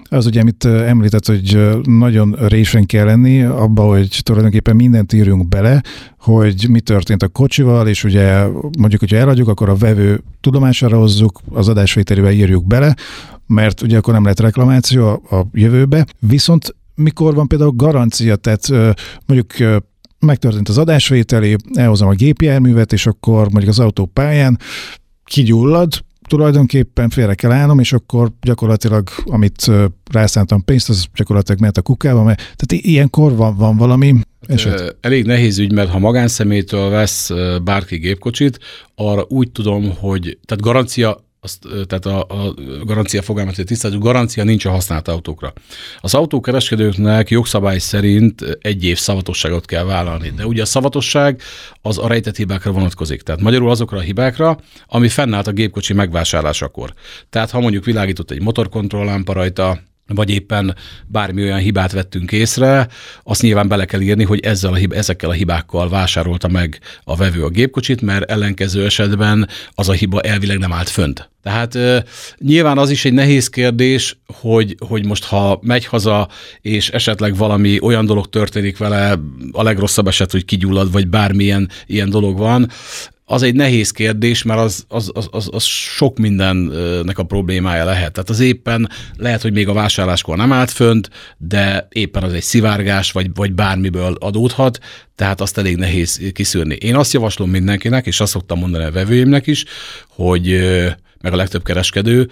az, 0.03 0.25
ugye, 0.25 0.41
amit 0.41 0.65
említett, 0.65 1.25
hogy 1.25 1.59
nagyon 1.83 2.35
résen 2.47 2.85
kell 2.85 3.05
lenni 3.05 3.43
abba, 3.43 3.83
hogy 3.83 4.19
tulajdonképpen 4.23 4.75
mindent 4.75 5.13
írjunk 5.13 5.47
bele, 5.47 5.81
hogy 6.19 6.69
mi 6.69 6.79
történt 6.79 7.23
a 7.23 7.27
kocsival, 7.27 7.87
és 7.87 8.03
ugye 8.03 8.47
mondjuk, 8.79 8.99
hogyha 8.99 9.17
eladjuk, 9.17 9.47
akkor 9.47 9.69
a 9.69 9.75
vevő 9.75 10.23
tudomására 10.41 10.97
hozzuk, 10.97 11.41
az 11.51 11.67
adásvételébe 11.67 12.31
írjuk 12.31 12.67
bele, 12.67 12.95
mert 13.47 13.81
ugye 13.81 13.97
akkor 13.97 14.13
nem 14.13 14.23
lehet 14.23 14.39
reklamáció 14.39 15.07
a, 15.07 15.35
a 15.35 15.47
jövőbe. 15.53 16.05
Viszont 16.19 16.75
mikor 16.95 17.33
van 17.33 17.47
például 17.47 17.73
garancia, 17.75 18.35
tehát 18.35 18.69
mondjuk 19.25 19.81
megtörtént 20.19 20.69
az 20.69 20.77
adásvételi, 20.77 21.55
elhozom 21.73 22.07
a 22.07 22.13
gépjárművet, 22.13 22.93
és 22.93 23.07
akkor 23.07 23.41
mondjuk 23.41 23.67
az 23.67 23.79
autópályán 23.79 24.59
kigyullad, 25.23 26.03
tulajdonképpen 26.29 27.09
félre 27.09 27.33
kell 27.33 27.51
állnom, 27.51 27.79
és 27.79 27.93
akkor 27.93 28.31
gyakorlatilag, 28.41 29.09
amit 29.25 29.71
rászántam 30.11 30.63
pénzt, 30.63 30.89
az 30.89 31.05
gyakorlatilag 31.13 31.59
mehet 31.59 31.77
a 31.77 31.81
kukába, 31.81 32.23
mert 32.23 32.37
tehát 32.37 32.85
ilyenkor 32.85 33.35
van, 33.35 33.55
van 33.55 33.77
valami 33.77 34.15
eset. 34.47 34.95
Elég 35.01 35.25
nehéz 35.25 35.57
ügy, 35.57 35.71
mert 35.71 35.89
ha 35.89 35.99
magánszemélytől 35.99 36.89
vesz 36.89 37.31
bárki 37.63 37.97
gépkocsit, 37.97 38.59
arra 38.95 39.25
úgy 39.27 39.51
tudom, 39.51 39.95
hogy 39.97 40.37
tehát 40.45 40.63
garancia 40.63 41.27
azt, 41.41 41.67
tehát 41.87 42.05
a, 42.05 42.19
a 42.19 42.53
garancia 42.83 43.21
fogalmat, 43.21 43.55
hogy 43.55 43.65
tisztázunk, 43.65 44.03
garancia 44.03 44.43
nincs 44.43 44.65
a 44.65 44.69
használt 44.69 45.07
autókra. 45.07 45.53
Az 45.99 46.13
autókereskedőknek 46.13 47.29
jogszabály 47.29 47.79
szerint 47.79 48.57
egy 48.61 48.83
év 48.83 48.97
szavatosságot 48.97 49.65
kell 49.65 49.83
vállalni, 49.83 50.29
de 50.29 50.45
ugye 50.45 50.61
a 50.61 50.65
szavatosság 50.65 51.41
az 51.81 51.97
a 51.97 52.07
rejtett 52.07 52.35
hibákra 52.35 52.71
vonatkozik. 52.71 53.21
Tehát 53.21 53.41
magyarul 53.41 53.69
azokra 53.69 53.97
a 53.97 54.01
hibákra, 54.01 54.59
ami 54.87 55.09
fennállt 55.09 55.47
a 55.47 55.51
gépkocsi 55.51 55.93
megvásárlásakor. 55.93 56.93
Tehát 57.29 57.49
ha 57.49 57.59
mondjuk 57.59 57.85
világított 57.85 58.31
egy 58.31 58.41
motorkontrolllámpa 58.41 59.33
rajta, 59.33 59.79
vagy 60.15 60.29
éppen 60.29 60.75
bármi 61.07 61.41
olyan 61.41 61.59
hibát 61.59 61.91
vettünk 61.91 62.31
észre, 62.31 62.87
azt 63.23 63.41
nyilván 63.41 63.67
bele 63.67 63.85
kell 63.85 64.01
írni, 64.01 64.23
hogy 64.23 64.39
ezzel 64.39 64.73
a 64.73 64.75
hib- 64.75 64.93
ezekkel 64.93 65.29
a 65.29 65.33
hibákkal 65.33 65.89
vásárolta 65.89 66.47
meg 66.47 66.79
a 67.03 67.15
vevő 67.15 67.43
a 67.43 67.49
gépkocsit, 67.49 68.01
mert 68.01 68.31
ellenkező 68.31 68.85
esetben 68.85 69.47
az 69.75 69.89
a 69.89 69.93
hiba 69.93 70.21
elvileg 70.21 70.57
nem 70.57 70.73
állt 70.73 70.89
fönt. 70.89 71.29
Tehát 71.43 71.75
e, 71.75 72.03
nyilván 72.37 72.77
az 72.77 72.89
is 72.89 73.05
egy 73.05 73.13
nehéz 73.13 73.49
kérdés, 73.49 74.17
hogy, 74.25 74.75
hogy 74.87 75.05
most 75.05 75.23
ha 75.23 75.59
megy 75.61 75.85
haza, 75.85 76.27
és 76.61 76.89
esetleg 76.89 77.35
valami 77.35 77.79
olyan 77.81 78.05
dolog 78.05 78.29
történik 78.29 78.77
vele, 78.77 79.19
a 79.51 79.63
legrosszabb 79.63 80.07
eset, 80.07 80.31
hogy 80.31 80.45
kigyullad, 80.45 80.91
vagy 80.91 81.07
bármilyen 81.07 81.69
ilyen 81.85 82.09
dolog 82.09 82.37
van, 82.37 82.69
az 83.31 83.43
egy 83.43 83.55
nehéz 83.55 83.91
kérdés, 83.91 84.43
mert 84.43 84.59
az, 84.59 84.85
az, 84.87 85.11
az, 85.31 85.49
az, 85.51 85.63
sok 85.63 86.17
mindennek 86.17 87.17
a 87.17 87.23
problémája 87.23 87.85
lehet. 87.85 88.11
Tehát 88.11 88.29
az 88.29 88.39
éppen 88.39 88.89
lehet, 89.17 89.41
hogy 89.41 89.53
még 89.53 89.67
a 89.67 89.73
vásárláskor 89.73 90.37
nem 90.37 90.51
állt 90.51 90.71
fönt, 90.71 91.09
de 91.37 91.87
éppen 91.91 92.23
az 92.23 92.33
egy 92.33 92.43
szivárgás, 92.43 93.11
vagy, 93.11 93.29
vagy 93.33 93.53
bármiből 93.53 94.15
adódhat, 94.19 94.79
tehát 95.15 95.41
azt 95.41 95.57
elég 95.57 95.75
nehéz 95.75 96.31
kiszűrni. 96.33 96.75
Én 96.75 96.95
azt 96.95 97.13
javaslom 97.13 97.49
mindenkinek, 97.49 98.05
és 98.05 98.19
azt 98.19 98.31
szoktam 98.31 98.59
mondani 98.59 98.83
a 98.83 98.91
vevőimnek 98.91 99.47
is, 99.47 99.65
hogy 100.07 100.59
meg 101.21 101.33
a 101.33 101.35
legtöbb 101.35 101.63
kereskedő, 101.63 102.29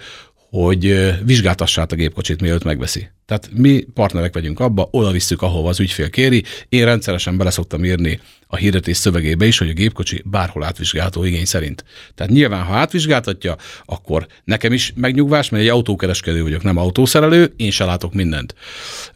hogy 0.50 1.14
vizsgáltassát 1.24 1.92
a 1.92 1.96
gépkocsit, 1.96 2.40
mielőtt 2.40 2.64
megveszi. 2.64 3.08
Tehát 3.26 3.50
mi 3.52 3.84
partnerek 3.94 4.34
vagyunk 4.34 4.60
abba, 4.60 4.88
oda 4.90 5.10
visszük, 5.10 5.42
ahova 5.42 5.68
az 5.68 5.80
ügyfél 5.80 6.10
kéri. 6.10 6.44
Én 6.68 6.84
rendszeresen 6.84 7.36
bele 7.36 7.50
szoktam 7.50 7.84
írni 7.84 8.20
a 8.46 8.56
hirdetés 8.56 8.96
szövegébe 8.96 9.46
is, 9.46 9.58
hogy 9.58 9.68
a 9.68 9.72
gépkocsi 9.72 10.22
bárhol 10.24 10.64
átvizsgálható 10.64 11.24
igény 11.24 11.44
szerint. 11.44 11.84
Tehát 12.14 12.32
nyilván, 12.32 12.62
ha 12.64 12.74
átvizsgáltatja, 12.74 13.56
akkor 13.84 14.26
nekem 14.44 14.72
is 14.72 14.92
megnyugvás, 14.96 15.48
mert 15.48 15.62
egy 15.62 15.68
autókereskedő 15.68 16.42
vagyok, 16.42 16.62
nem 16.62 16.76
autószerelő, 16.76 17.52
én 17.56 17.70
se 17.70 17.84
látok 17.84 18.14
mindent. 18.14 18.54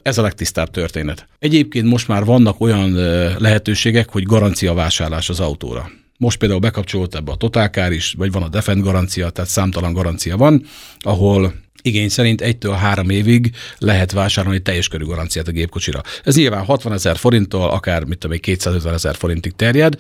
Ez 0.03 0.19
a 0.19 0.23
legtisztább 0.23 0.71
történet. 0.71 1.29
Egyébként 1.39 1.87
most 1.87 2.09
már 2.09 2.25
vannak 2.25 2.61
olyan 2.61 2.93
lehetőségek, 3.39 4.11
hogy 4.11 4.23
garancia 4.23 4.75
vásárlás 4.75 5.29
az 5.29 5.41
autóra. 5.41 5.91
Most 6.23 6.39
például 6.39 6.61
bekapcsolódott 6.61 7.15
ebbe 7.15 7.33
a 7.33 7.37
Totálkár 7.37 7.93
is, 7.93 8.15
vagy 8.17 8.33
van 8.33 8.43
a 8.43 8.49
Defend 8.49 8.83
garancia, 8.83 9.31
tehát 9.31 9.51
számtalan 9.51 9.93
garancia 9.93 10.37
van, 10.37 10.65
ahol 10.99 11.55
igény 11.83 12.09
szerint 12.09 12.41
egytől 12.41 12.73
három 12.73 13.11
évig 13.11 13.51
lehet 13.79 14.13
vásárolni 14.13 14.63
teljes 14.63 14.89
körű 14.89 15.05
garanciát 15.05 15.49
a 15.49 15.53
gépkocsira. 15.53 16.01
Ez 16.25 16.37
nyilván 16.37 16.65
60 16.65 16.93
ezer 16.93 17.17
forinttól, 17.17 17.71
akár 17.71 18.05
mit 18.05 18.19
tudom, 18.19 18.39
250 18.39 18.95
ezer 18.95 19.15
forintig 19.15 19.53
terjed, 19.57 19.97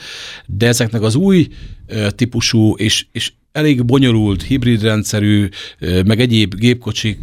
de 0.46 0.66
ezeknek 0.66 1.02
az 1.02 1.14
új 1.14 1.48
típusú 2.08 2.74
és, 2.76 3.06
és 3.12 3.32
elég 3.52 3.84
bonyolult, 3.84 4.42
hibrid 4.42 4.82
rendszerű, 4.82 5.48
meg 5.78 6.20
egyéb 6.20 6.54
gépkocsik 6.54 7.18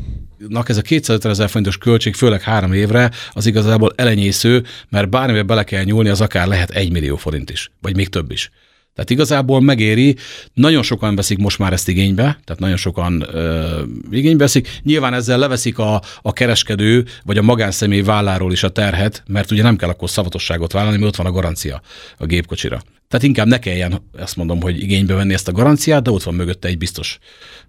ez 0.64 0.78
a 0.78 0.82
250 0.82 1.32
ezer 1.32 1.50
forintos 1.50 1.78
költség, 1.78 2.14
főleg 2.14 2.42
három 2.42 2.74
évre, 2.74 3.12
az 3.32 3.46
igazából 3.46 3.94
elenyésző, 3.96 4.64
mert 4.90 5.10
bármivel 5.10 5.44
bele 5.44 5.64
kell 5.64 5.84
nyúlni, 5.84 6.10
az 6.10 6.22
akár 6.22 6.48
lehet 6.48 6.70
egy 6.70 6.92
millió 6.92 7.16
forint 7.16 7.50
is, 7.50 7.72
vagy 7.82 7.96
még 7.96 8.10
több 8.10 8.32
is. 8.32 8.52
Tehát 9.00 9.14
igazából 9.14 9.62
megéri, 9.62 10.16
nagyon 10.54 10.84
sokan 10.84 11.16
veszik 11.16 11.38
most 11.38 11.60
már 11.60 11.74
ezt 11.74 11.88
igénybe, 11.88 12.22
tehát 12.22 12.62
nagyon 12.62 12.78
sokan 12.78 13.26
ö, 13.32 13.82
igénybe 14.12 14.44
veszik. 14.44 14.80
Nyilván 14.84 15.14
ezzel 15.14 15.38
leveszik 15.38 15.78
a, 15.78 16.02
a 16.22 16.34
kereskedő 16.34 17.06
vagy 17.24 17.38
a 17.38 17.42
magánszemély 17.42 18.02
válláról 18.02 18.52
is 18.52 18.64
a 18.64 18.70
terhet, 18.70 19.24
mert 19.28 19.52
ugye 19.52 19.64
nem 19.64 19.76
kell 19.76 19.90
akkor 19.90 20.10
szavatosságot 20.10 20.72
vállalni, 20.72 20.98
mert 20.98 21.10
ott 21.10 21.16
van 21.16 21.26
a 21.26 21.32
garancia 21.32 21.82
a 22.18 22.26
gépkocsira. 22.26 22.82
Tehát 23.10 23.26
inkább 23.26 23.48
ne 23.48 23.60
kelljen, 23.60 24.02
ezt 24.18 24.36
mondom, 24.36 24.62
hogy 24.62 24.82
igénybe 24.82 25.14
venni 25.14 25.34
ezt 25.34 25.48
a 25.48 25.52
garanciát, 25.52 26.04
de 26.04 26.12
ott 26.12 26.24
van 26.24 26.34
mögötte 26.34 26.68
egy 26.68 26.78
biztos 26.78 27.20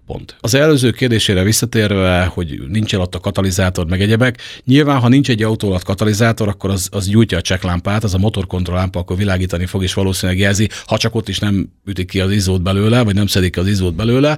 pont. 0.05 0.35
Az 0.39 0.53
előző 0.53 0.91
kérdésére 0.91 1.43
visszatérve, 1.43 2.25
hogy 2.25 2.61
nincs 2.67 2.93
ott 2.93 3.15
a 3.15 3.19
katalizátor, 3.19 3.85
meg 3.85 4.01
egyebek, 4.01 4.37
nyilván, 4.65 4.99
ha 4.99 5.07
nincs 5.07 5.29
egy 5.29 5.43
autó 5.43 5.67
alatt 5.67 5.83
katalizátor, 5.83 6.47
akkor 6.47 6.69
az, 6.69 6.87
az 6.91 7.07
gyújtja 7.07 7.37
a 7.37 7.41
csekklámpát, 7.41 8.03
az 8.03 8.13
a 8.13 8.17
motorkontrolllámpa 8.17 8.99
akkor 8.99 9.17
világítani 9.17 9.65
fog, 9.65 9.83
és 9.83 9.93
valószínűleg 9.93 10.41
jelzi, 10.41 10.69
ha 10.85 10.97
csak 10.97 11.15
ott 11.15 11.29
is 11.29 11.39
nem 11.39 11.69
ütik 11.85 12.09
ki 12.09 12.19
az 12.19 12.31
izót 12.31 12.61
belőle, 12.61 13.03
vagy 13.03 13.15
nem 13.15 13.27
szedik 13.27 13.51
ki 13.51 13.59
az 13.59 13.67
izót 13.67 13.95
belőle. 13.95 14.37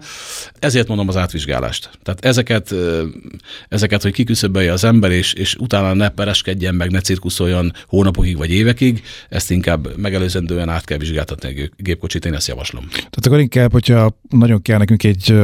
Ezért 0.59 0.87
mondom 0.87 1.07
az 1.07 1.17
átvizsgálást. 1.17 1.89
Tehát 2.03 2.25
ezeket, 2.25 2.75
ezeket 3.69 4.01
hogy 4.01 4.11
kiküszöbölje 4.11 4.71
az 4.71 4.83
ember, 4.83 5.11
és, 5.11 5.33
és 5.33 5.55
utána 5.55 5.93
ne 5.93 6.09
pereskedjen 6.09 6.75
meg, 6.75 6.91
ne 6.91 6.99
cirkuszoljon 6.99 7.73
hónapokig 7.87 8.37
vagy 8.37 8.51
évekig, 8.51 9.03
ezt 9.29 9.51
inkább 9.51 9.97
megelőzendően 9.97 10.69
át 10.69 10.85
kell 10.93 11.01
vizsgáltatni 11.07 11.61
a 11.61 11.69
gépkocsit, 11.77 12.25
én 12.25 12.33
ezt 12.33 12.47
javaslom. 12.47 12.87
Tehát 12.89 13.25
akkor 13.25 13.39
inkább, 13.39 13.71
hogyha 13.71 14.17
nagyon 14.29 14.61
kell 14.61 14.77
nekünk 14.77 15.03
egy 15.03 15.35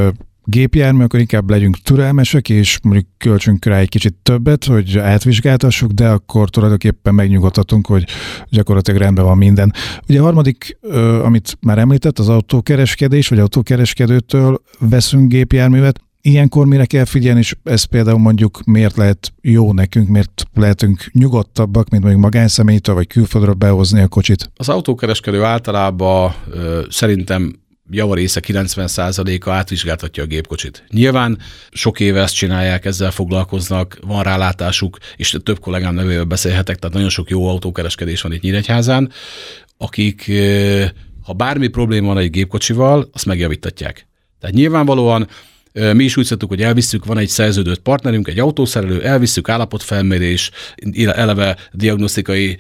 gépjármű, 0.44 1.04
akkor 1.04 1.20
inkább 1.20 1.50
legyünk 1.50 1.78
türelmesek, 1.78 2.50
és 2.50 2.80
mondjuk 2.84 3.06
költsünk 3.18 3.66
rá 3.66 3.78
egy 3.78 3.90
kicsit 3.90 4.14
többet, 4.24 4.66
hogy 4.66 4.98
átvizsgáltassuk, 4.98 5.92
de 5.92 6.08
akkor 6.08 6.50
tulajdonképpen 6.50 7.16
megnyugodhatunk, 7.16 7.88
hogy 7.88 8.06
gyakorlatilag 8.50 9.02
rendben 9.02 9.26
van 9.26 9.38
minden. 9.38 9.74
Ugye 10.08 10.20
a 10.20 10.24
harmadik, 10.24 10.78
amit 11.24 11.58
már 11.62 11.78
említett, 11.78 12.20
az 12.20 12.30
autókereskedés, 12.30 13.28
vagy 13.28 13.40
autókereskedőtől 13.40 14.62
veszünk 14.80 15.30
gépjárművet, 15.32 16.02
Ilyenkor 16.22 16.66
mire 16.66 16.86
kell 16.86 17.06
figyelni, 17.06 17.40
és 17.40 17.56
ez 17.64 17.84
például 17.84 18.20
mondjuk 18.20 18.64
miért 18.64 18.98
lehet 18.98 19.34
jó 19.42 19.74
nekünk, 19.74 20.08
miért 20.08 20.44
lehetünk 20.54 21.10
nyugodtabbak, 21.14 21.90
mint 21.90 22.04
mondjuk 22.04 22.24
magánszemélytől 22.24 22.96
vagy 22.96 23.08
külföldről 23.08 23.54
behozni 23.54 24.02
a 24.02 24.08
kocsit? 24.08 24.52
Az 24.56 24.70
autókereskedő 24.70 25.44
általában 25.44 26.34
ö, 26.52 26.84
szerintem 26.90 27.60
javarésze 27.92 28.42
90%-a 28.48 29.50
átvizsgáltatja 29.50 30.24
a 30.24 30.26
gépkocsit. 30.26 30.84
Nyilván 30.90 31.38
sok 31.72 32.00
éve 32.00 32.22
ezt 32.22 32.36
csinálják, 32.36 32.86
ezzel 32.86 33.12
foglalkoznak, 33.12 33.98
van 34.02 34.24
rálátásuk, 34.24 34.98
és 35.16 35.38
több 35.44 35.60
kollégám 35.60 35.94
nevével 35.94 36.24
beszélhetek, 36.24 36.78
tehát 36.78 36.96
nagyon 36.96 37.10
sok 37.10 37.30
jó 37.30 37.48
autókereskedés 37.48 38.22
van 38.22 38.34
itt 38.34 38.42
Nyíregyházán, 38.42 39.12
akik, 39.78 40.32
ha 41.24 41.34
bármi 41.34 41.68
probléma 41.68 42.08
van 42.08 42.18
egy 42.18 42.30
gépkocsival, 42.30 43.10
azt 43.14 43.26
megjavítatják. 43.26 44.08
Tehát 44.40 44.56
nyilvánvalóan 44.56 45.28
mi 45.74 46.04
is 46.04 46.18
úgy 46.18 46.26
szoktuk, 46.26 46.50
hogy 46.50 46.62
elvisszük, 46.62 47.06
van 47.06 47.18
egy 47.18 47.28
szerződött 47.28 47.80
partnerünk, 47.80 48.28
egy 48.28 48.40
autószerelő, 48.40 49.04
elvisszük 49.04 49.50
állapotfelmérés, 49.50 50.52
eleve 51.06 51.58
diagnosztikai 51.72 52.58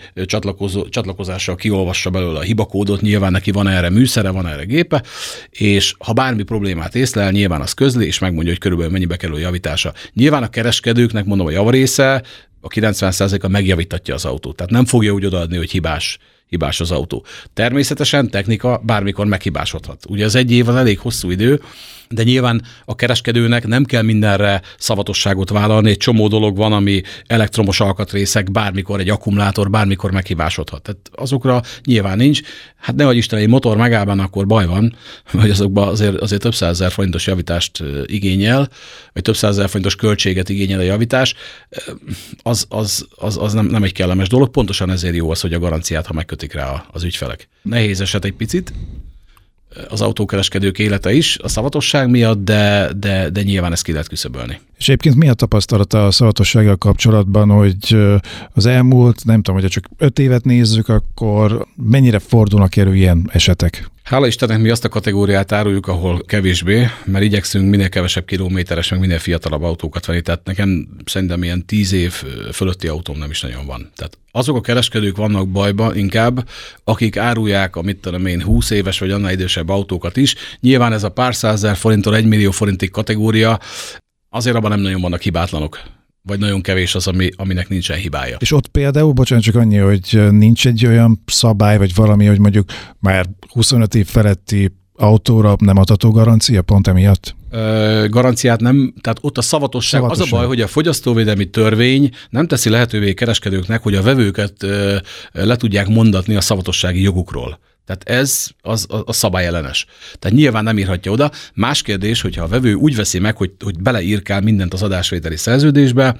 csatlakozással 0.89 1.55
kiolvassa 1.55 2.09
belőle 2.09 2.39
a 2.39 2.41
hibakódot, 2.41 3.01
nyilván 3.01 3.31
neki 3.31 3.51
van 3.51 3.67
erre 3.67 3.89
műszere, 3.89 4.29
van 4.29 4.47
erre 4.47 4.63
gépe, 4.63 5.03
és 5.49 5.93
ha 5.99 6.13
bármi 6.13 6.43
problémát 6.43 6.95
észlel, 6.95 7.31
nyilván 7.31 7.61
az 7.61 7.73
közli, 7.73 8.05
és 8.05 8.19
megmondja, 8.19 8.51
hogy 8.51 8.61
körülbelül 8.61 8.91
mennyibe 8.91 9.15
kerül 9.15 9.35
a 9.35 9.39
javítása. 9.39 9.93
Nyilván 10.13 10.43
a 10.43 10.49
kereskedőknek 10.49 11.25
mondom, 11.25 11.47
a 11.47 11.51
javarésze 11.51 12.23
a 12.61 12.67
90%-a 12.67 13.47
megjavítatja 13.47 14.13
az 14.13 14.25
autót. 14.25 14.55
Tehát 14.55 14.71
nem 14.71 14.85
fogja 14.85 15.11
úgy 15.11 15.25
odaadni, 15.25 15.57
hogy 15.57 15.71
hibás 15.71 16.17
hibás 16.49 16.79
az 16.79 16.91
autó. 16.91 17.25
Természetesen 17.53 18.29
technika 18.29 18.81
bármikor 18.83 19.25
meghibásodhat. 19.25 20.05
Ugye 20.07 20.25
az 20.25 20.35
egy 20.35 20.51
év 20.51 20.67
az 20.67 20.75
elég 20.75 20.99
hosszú 20.99 21.31
idő, 21.31 21.61
de 22.09 22.23
nyilván 22.23 22.61
a 22.85 22.95
kereskedőnek 22.95 23.67
nem 23.67 23.83
kell 23.83 24.01
mindenre 24.01 24.61
szavatosságot 24.77 25.49
vállalni, 25.49 25.89
egy 25.89 25.97
csomó 25.97 26.27
dolog 26.27 26.57
van, 26.57 26.73
ami 26.73 27.01
elektromos 27.27 27.79
alkatrészek, 27.79 28.51
bármikor 28.51 28.99
egy 28.99 29.09
akkumulátor, 29.09 29.69
bármikor 29.69 30.11
meghibásodhat. 30.11 30.81
Tehát 30.81 30.99
azokra 31.11 31.61
nyilván 31.85 32.17
nincs. 32.17 32.41
Hát 32.75 32.95
nehogy 32.95 33.17
Isten, 33.17 33.39
egy 33.39 33.47
motor 33.47 33.77
megáll 33.77 34.07
akkor 34.09 34.45
baj 34.45 34.65
van, 34.65 34.95
vagy 35.31 35.49
azokban 35.49 35.87
azért, 35.87 36.15
azért 36.15 36.41
több 36.41 36.53
százezer 36.53 36.91
forintos 36.91 37.27
javítást 37.27 37.83
igényel, 38.05 38.69
vagy 39.13 39.21
több 39.21 39.35
százezer 39.35 39.67
forintos 39.67 39.95
költséget 39.95 40.49
igényel 40.49 40.79
a 40.79 40.83
javítás, 40.83 41.35
az, 42.43 42.65
az, 42.69 43.07
az, 43.15 43.37
az 43.37 43.53
nem, 43.53 43.65
nem 43.65 43.83
egy 43.83 43.93
kellemes 43.93 44.27
dolog. 44.27 44.49
Pontosan 44.49 44.89
ezért 44.89 45.15
jó 45.15 45.31
az, 45.31 45.41
hogy 45.41 45.53
a 45.53 45.59
garanciát, 45.59 46.05
ha 46.05 46.13
megkötik 46.39 46.53
rá 46.53 46.85
az 46.91 47.03
ügyfelek. 47.03 47.47
Nehéz 47.61 48.01
eset 48.01 48.25
egy 48.25 48.33
picit, 48.33 48.73
az 49.89 50.01
autókereskedők 50.01 50.79
élete 50.79 51.13
is 51.13 51.37
a 51.37 51.47
szavatosság 51.47 52.09
miatt, 52.09 52.43
de, 52.43 52.89
de, 52.97 53.29
de 53.29 53.41
nyilván 53.41 53.71
ezt 53.71 53.83
ki 53.83 53.91
lehet 53.91 54.07
küszöbölni. 54.07 54.59
És 54.77 54.87
egyébként 54.87 55.15
mi 55.15 55.29
a 55.29 55.33
tapasztalata 55.33 56.05
a 56.05 56.11
szavatossággal 56.11 56.75
kapcsolatban, 56.75 57.49
hogy 57.49 57.97
az 58.53 58.65
elmúlt, 58.65 59.25
nem 59.25 59.35
tudom, 59.35 59.55
hogyha 59.55 59.69
csak 59.69 59.89
öt 59.97 60.19
évet 60.19 60.43
nézzük, 60.43 60.89
akkor 60.89 61.65
mennyire 61.75 62.19
fordulnak 62.19 62.75
elő 62.75 62.95
ilyen 62.95 63.29
esetek? 63.31 63.89
Hála 64.09 64.27
Istennek 64.27 64.59
mi 64.59 64.69
azt 64.69 64.85
a 64.85 64.89
kategóriát 64.89 65.51
áruljuk, 65.51 65.87
ahol 65.87 66.21
kevésbé, 66.25 66.87
mert 67.05 67.23
igyekszünk 67.23 67.69
minél 67.69 67.89
kevesebb 67.89 68.25
kilométeres, 68.25 68.89
meg 68.89 68.99
minél 68.99 69.19
fiatalabb 69.19 69.63
autókat 69.63 70.05
venni. 70.05 70.21
Tehát 70.21 70.45
nekem 70.45 70.87
szerintem 71.05 71.43
ilyen 71.43 71.65
tíz 71.65 71.91
év 71.91 72.11
fölötti 72.51 72.87
autóm 72.87 73.17
nem 73.17 73.29
is 73.29 73.41
nagyon 73.41 73.65
van. 73.65 73.91
Tehát 73.95 74.17
azok 74.31 74.55
a 74.55 74.61
kereskedők 74.61 75.17
vannak 75.17 75.49
bajba 75.49 75.95
inkább, 75.95 76.47
akik 76.83 77.17
árulják 77.17 77.75
a 77.75 77.81
mit 77.81 77.97
tudom 77.97 78.25
én 78.25 78.41
20 78.41 78.69
éves 78.69 78.99
vagy 78.99 79.11
annál 79.11 79.31
idősebb 79.31 79.69
autókat 79.69 80.17
is. 80.17 80.35
Nyilván 80.59 80.93
ez 80.93 81.03
a 81.03 81.09
pár 81.09 81.35
százezer 81.35 81.75
forinttól 81.75 82.15
egy 82.15 82.25
millió 82.25 82.51
forintig 82.51 82.91
kategória, 82.91 83.59
azért 84.29 84.55
abban 84.55 84.69
nem 84.69 84.79
nagyon 84.79 85.01
vannak 85.01 85.21
hibátlanok 85.21 85.79
vagy 86.21 86.39
nagyon 86.39 86.61
kevés 86.61 86.95
az, 86.95 87.07
ami, 87.07 87.29
aminek 87.35 87.69
nincsen 87.69 87.97
hibája. 87.97 88.37
És 88.39 88.51
ott 88.51 88.67
például, 88.67 89.11
bocsánat, 89.11 89.43
csak 89.43 89.55
annyi, 89.55 89.77
hogy 89.77 90.19
nincs 90.31 90.67
egy 90.67 90.85
olyan 90.85 91.23
szabály, 91.25 91.77
vagy 91.77 91.95
valami, 91.95 92.25
hogy 92.25 92.39
mondjuk 92.39 92.69
már 92.99 93.25
25 93.47 93.95
év 93.95 94.07
feletti 94.07 94.77
autóra 94.95 95.55
nem 95.59 95.77
adható 95.77 96.11
garancia 96.11 96.61
pont 96.61 96.87
emiatt? 96.87 97.35
Ö, 97.51 98.05
garanciát 98.09 98.59
nem, 98.59 98.93
tehát 99.01 99.17
ott 99.21 99.37
a 99.37 99.41
szavatosság, 99.41 100.01
szavatosság. 100.01 100.27
Az 100.27 100.33
a 100.33 100.35
baj, 100.35 100.47
hogy 100.47 100.61
a 100.61 100.67
fogyasztóvédelmi 100.67 101.49
törvény 101.49 102.09
nem 102.29 102.47
teszi 102.47 102.69
lehetővé 102.69 103.13
kereskedőknek, 103.13 103.83
hogy 103.83 103.95
a 103.95 104.01
vevőket 104.01 104.63
ö, 104.63 104.97
le 105.31 105.55
tudják 105.55 105.87
mondatni 105.87 106.35
a 106.35 106.41
szavatossági 106.41 107.01
jogukról. 107.01 107.59
Tehát 107.89 108.21
ez 108.23 108.47
az, 108.61 108.85
a, 108.89 109.01
a 109.05 109.13
szabályellenes. 109.13 109.85
Tehát 110.19 110.37
nyilván 110.37 110.63
nem 110.63 110.77
írhatja 110.77 111.11
oda. 111.11 111.31
Más 111.53 111.81
kérdés, 111.81 112.21
hogyha 112.21 112.43
a 112.43 112.47
vevő 112.47 112.73
úgy 112.73 112.95
veszi 112.95 113.19
meg, 113.19 113.37
hogy, 113.37 113.51
hogy 113.63 113.79
beleírkál 113.79 114.41
mindent 114.41 114.73
az 114.73 114.81
adásvételi 114.83 115.35
szerződésbe, 115.35 116.15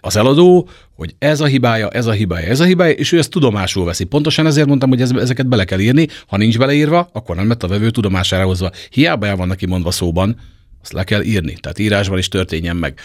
az 0.00 0.16
eladó, 0.16 0.68
hogy 0.96 1.14
ez 1.18 1.40
a 1.40 1.44
hibája, 1.44 1.88
ez 1.90 2.06
a 2.06 2.12
hibája, 2.12 2.46
ez 2.46 2.60
a 2.60 2.64
hibája, 2.64 2.92
és 2.92 3.12
ő 3.12 3.18
ezt 3.18 3.30
tudomásul 3.30 3.84
veszi. 3.84 4.04
Pontosan 4.04 4.46
ezért 4.46 4.66
mondtam, 4.66 4.88
hogy 4.88 5.00
ezeket 5.00 5.46
bele 5.46 5.64
kell 5.64 5.78
írni. 5.78 6.08
Ha 6.26 6.36
nincs 6.36 6.58
beleírva, 6.58 7.08
akkor 7.12 7.36
nem 7.36 7.48
lett 7.48 7.62
a 7.62 7.68
vevő 7.68 7.90
tudomására 7.90 8.44
hozva. 8.44 8.70
Hiába 8.90 9.26
el 9.26 9.36
van 9.36 9.48
neki 9.48 9.66
mondva 9.66 9.90
szóban, 9.90 10.36
azt 10.82 10.92
le 10.92 11.04
kell 11.04 11.22
írni, 11.22 11.56
tehát 11.60 11.78
írásban 11.78 12.18
is 12.18 12.28
történjen 12.28 12.76
meg. 12.76 13.00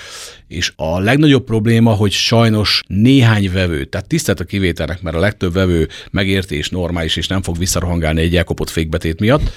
És 0.48 0.74
a 0.76 1.00
legnagyobb 1.00 1.44
probléma, 1.44 1.92
hogy 1.92 2.12
sajnos 2.12 2.84
néhány 2.88 3.52
vevő, 3.52 3.86
tehát 3.86 4.08
tisztelt 4.08 4.40
a 4.40 4.44
kivételnek, 4.44 5.02
mert 5.02 5.16
a 5.16 5.20
legtöbb 5.20 5.54
vevő 5.54 5.88
megérti 6.12 6.56
és 6.56 6.70
normális, 6.70 7.16
és 7.16 7.28
nem 7.28 7.42
fog 7.42 7.58
visszarohangálni 7.58 8.22
egy 8.22 8.36
elkopott 8.36 8.70
fékbetét 8.70 9.20
miatt, 9.20 9.52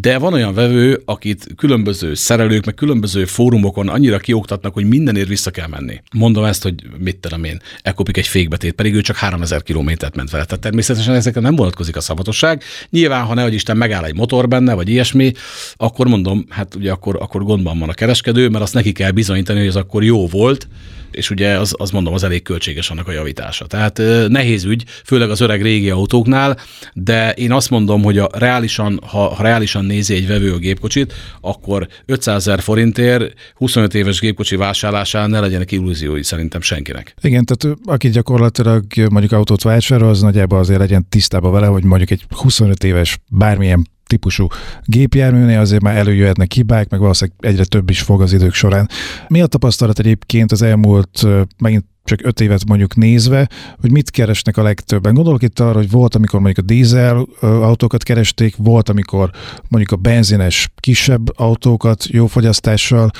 de 0.00 0.18
van 0.18 0.32
olyan 0.32 0.54
vevő, 0.54 1.02
akit 1.04 1.46
különböző 1.56 2.14
szerelők, 2.14 2.64
meg 2.64 2.74
különböző 2.74 3.24
fórumokon 3.24 3.88
annyira 3.88 4.18
kioktatnak, 4.18 4.74
hogy 4.74 4.84
mindenért 4.84 5.28
vissza 5.28 5.50
kell 5.50 5.68
menni. 5.68 6.02
Mondom 6.12 6.44
ezt, 6.44 6.62
hogy 6.62 6.74
mit 6.98 7.16
tudom 7.16 7.44
én, 7.44 7.60
elkopik 7.82 8.16
egy 8.16 8.26
fékbetét, 8.26 8.72
pedig 8.72 8.94
ő 8.94 9.00
csak 9.00 9.16
3000 9.16 9.62
kilométert 9.62 10.16
ment 10.16 10.30
vele. 10.30 10.44
Tehát 10.44 10.62
természetesen 10.62 11.14
ezekre 11.14 11.40
nem 11.40 11.56
vonatkozik 11.56 11.96
a 11.96 12.00
szavatosság. 12.00 12.62
Nyilván, 12.90 13.24
ha 13.24 13.34
nehogy 13.34 13.54
Isten 13.54 13.76
megáll 13.76 14.04
egy 14.04 14.14
motor 14.14 14.48
benne, 14.48 14.74
vagy 14.74 14.88
ilyesmi, 14.88 15.32
akkor 15.76 16.06
mondom, 16.06 16.44
hát 16.48 16.74
ugye 16.74 16.90
akkor, 16.90 17.16
akkor 17.20 17.42
gond 17.42 17.61
gondban 17.62 17.78
van 17.78 17.88
a 17.88 17.94
kereskedő, 17.94 18.48
mert 18.48 18.64
azt 18.64 18.74
neki 18.74 18.92
kell 18.92 19.10
bizonyítani, 19.10 19.58
hogy 19.58 19.68
az 19.68 19.76
akkor 19.76 20.04
jó 20.04 20.26
volt, 20.26 20.68
és 21.10 21.30
ugye 21.30 21.58
az, 21.58 21.74
az 21.78 21.90
mondom, 21.90 22.14
az 22.14 22.22
elég 22.24 22.42
költséges 22.42 22.90
annak 22.90 23.08
a 23.08 23.12
javítása. 23.12 23.66
Tehát 23.66 24.02
nehéz 24.28 24.64
ügy, 24.64 24.84
főleg 25.04 25.30
az 25.30 25.40
öreg 25.40 25.62
régi 25.62 25.90
autóknál, 25.90 26.58
de 26.92 27.32
én 27.32 27.52
azt 27.52 27.70
mondom, 27.70 28.02
hogy 28.02 28.18
a 28.18 28.28
reálisan, 28.32 29.00
ha, 29.06 29.34
ha 29.34 29.42
reálisan 29.42 29.84
nézi 29.84 30.14
egy 30.14 30.26
vevő 30.26 30.52
a 30.52 30.56
gépkocsit, 30.56 31.12
akkor 31.40 31.88
500 32.06 32.36
ezer 32.36 32.60
forintért 32.60 33.34
25 33.54 33.94
éves 33.94 34.20
gépkocsi 34.20 34.56
vásárlásán 34.56 35.30
ne 35.30 35.40
legyenek 35.40 35.72
illúziói 35.72 36.22
szerintem 36.22 36.60
senkinek. 36.60 37.14
Igen, 37.22 37.44
tehát 37.44 37.78
aki 37.84 38.08
gyakorlatilag 38.08 38.84
mondjuk 39.10 39.32
autót 39.32 39.62
vásárol, 39.62 40.08
az 40.08 40.20
nagyjából 40.20 40.58
azért 40.58 40.78
legyen 40.78 41.06
tisztában 41.08 41.52
vele, 41.52 41.66
hogy 41.66 41.84
mondjuk 41.84 42.10
egy 42.10 42.24
25 42.28 42.84
éves 42.84 43.18
bármilyen 43.30 43.86
típusú 44.06 44.46
gépjárműnél 44.84 45.60
azért 45.60 45.82
már 45.82 45.96
előjöhetnek 45.96 46.52
hibák, 46.52 46.90
meg 46.90 47.00
valószínűleg 47.00 47.38
egyre 47.44 47.64
több 47.64 47.90
is 47.90 48.00
fog 48.00 48.22
az 48.22 48.32
idők 48.32 48.54
során. 48.54 48.88
Mi 49.28 49.40
a 49.40 49.46
tapasztalat 49.46 49.98
egyébként 49.98 50.52
az 50.52 50.62
elmúlt 50.62 51.26
megint 51.58 51.84
csak 52.04 52.20
öt 52.22 52.40
évet 52.40 52.68
mondjuk 52.68 52.96
nézve, 52.96 53.48
hogy 53.80 53.90
mit 53.90 54.10
keresnek 54.10 54.56
a 54.56 54.62
legtöbben. 54.62 55.14
Gondolok 55.14 55.42
itt 55.42 55.60
arra, 55.60 55.76
hogy 55.76 55.90
volt, 55.90 56.14
amikor 56.14 56.40
mondjuk 56.40 56.66
a 56.66 56.68
dízel 56.68 57.26
autókat 57.40 58.02
keresték, 58.02 58.56
volt, 58.56 58.88
amikor 58.88 59.30
mondjuk 59.68 59.92
a 59.92 60.02
benzines 60.02 60.72
kisebb 60.80 61.38
autókat 61.38 62.06
jó 62.08 62.26
fogyasztással, 62.26 63.10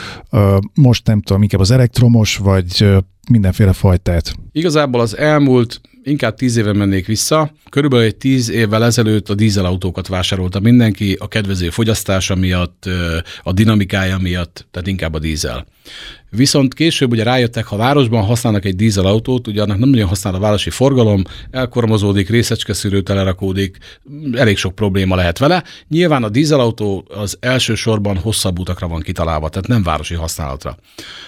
most 0.75 1.07
nem 1.07 1.21
tudom, 1.21 1.43
inkább 1.43 1.61
az 1.61 1.71
elektromos, 1.71 2.37
vagy 2.37 3.01
mindenféle 3.31 3.73
fajtát. 3.73 4.35
Igazából 4.53 5.01
az 5.01 5.17
elmúlt 5.17 5.81
inkább 6.03 6.35
tíz 6.35 6.57
éve 6.57 6.73
mennék 6.73 7.07
vissza. 7.07 7.53
Körülbelül 7.71 8.05
egy 8.05 8.17
tíz 8.17 8.51
évvel 8.51 8.85
ezelőtt 8.85 9.29
a 9.29 9.35
dízelautókat 9.35 10.09
vásárolta 10.09 10.61
mindenki 10.61 11.17
a 11.21 11.29
kedvező 11.29 11.71
fogyasztása 11.71 12.35
miatt, 12.35 12.89
a 13.43 13.53
dinamikája 13.53 14.19
miatt, 14.19 14.67
tehát 14.71 14.89
inkább 14.89 15.15
a 15.15 15.19
dízel. 15.19 15.67
Viszont 16.37 16.75
később 16.75 17.11
ugye 17.11 17.23
rájöttek, 17.23 17.67
ha 17.67 17.77
városban 17.77 18.25
használnak 18.25 18.65
egy 18.65 18.77
dízelautót, 18.77 19.47
ugye 19.47 19.63
annak 19.63 19.79
nem 19.79 19.89
nagyon 19.89 20.09
használ 20.09 20.35
a 20.35 20.39
városi 20.39 20.71
forgalom, 20.71 21.23
elkormozódik, 21.51 22.29
részecskeszűrő 22.29 23.01
telerakódik, 23.01 23.79
elég 24.33 24.57
sok 24.57 24.75
probléma 24.75 25.17
lehet 25.17 25.39
vele. 25.39 25.65
Nyilván 25.89 26.23
a 26.23 26.29
dízelautó 26.29 27.05
az 27.09 27.37
elsősorban 27.41 28.17
hosszabb 28.17 28.59
utakra 28.59 28.89
van 28.89 29.01
kitalálva, 29.01 29.49
tehát 29.49 29.69
nem 29.69 29.83
városi 29.83 30.15
használatra. 30.15 30.77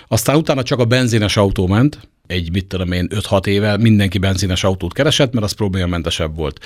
Aztán 0.08 0.36
utána 0.36 0.62
csak 0.62 0.78
a 0.78 0.84
benzines 0.84 1.36
autó 1.36 1.66
ment, 1.66 2.08
egy, 2.26 2.52
mit 2.52 2.66
tudom 2.66 2.92
én, 2.92 3.08
5-6 3.10 3.46
éve 3.46 3.76
mindenki 3.76 4.18
benzines 4.18 4.64
autót 4.64 4.92
keresett, 4.92 5.32
mert 5.32 5.44
az 5.44 5.52
problémamentesebb 5.52 6.36
volt. 6.36 6.60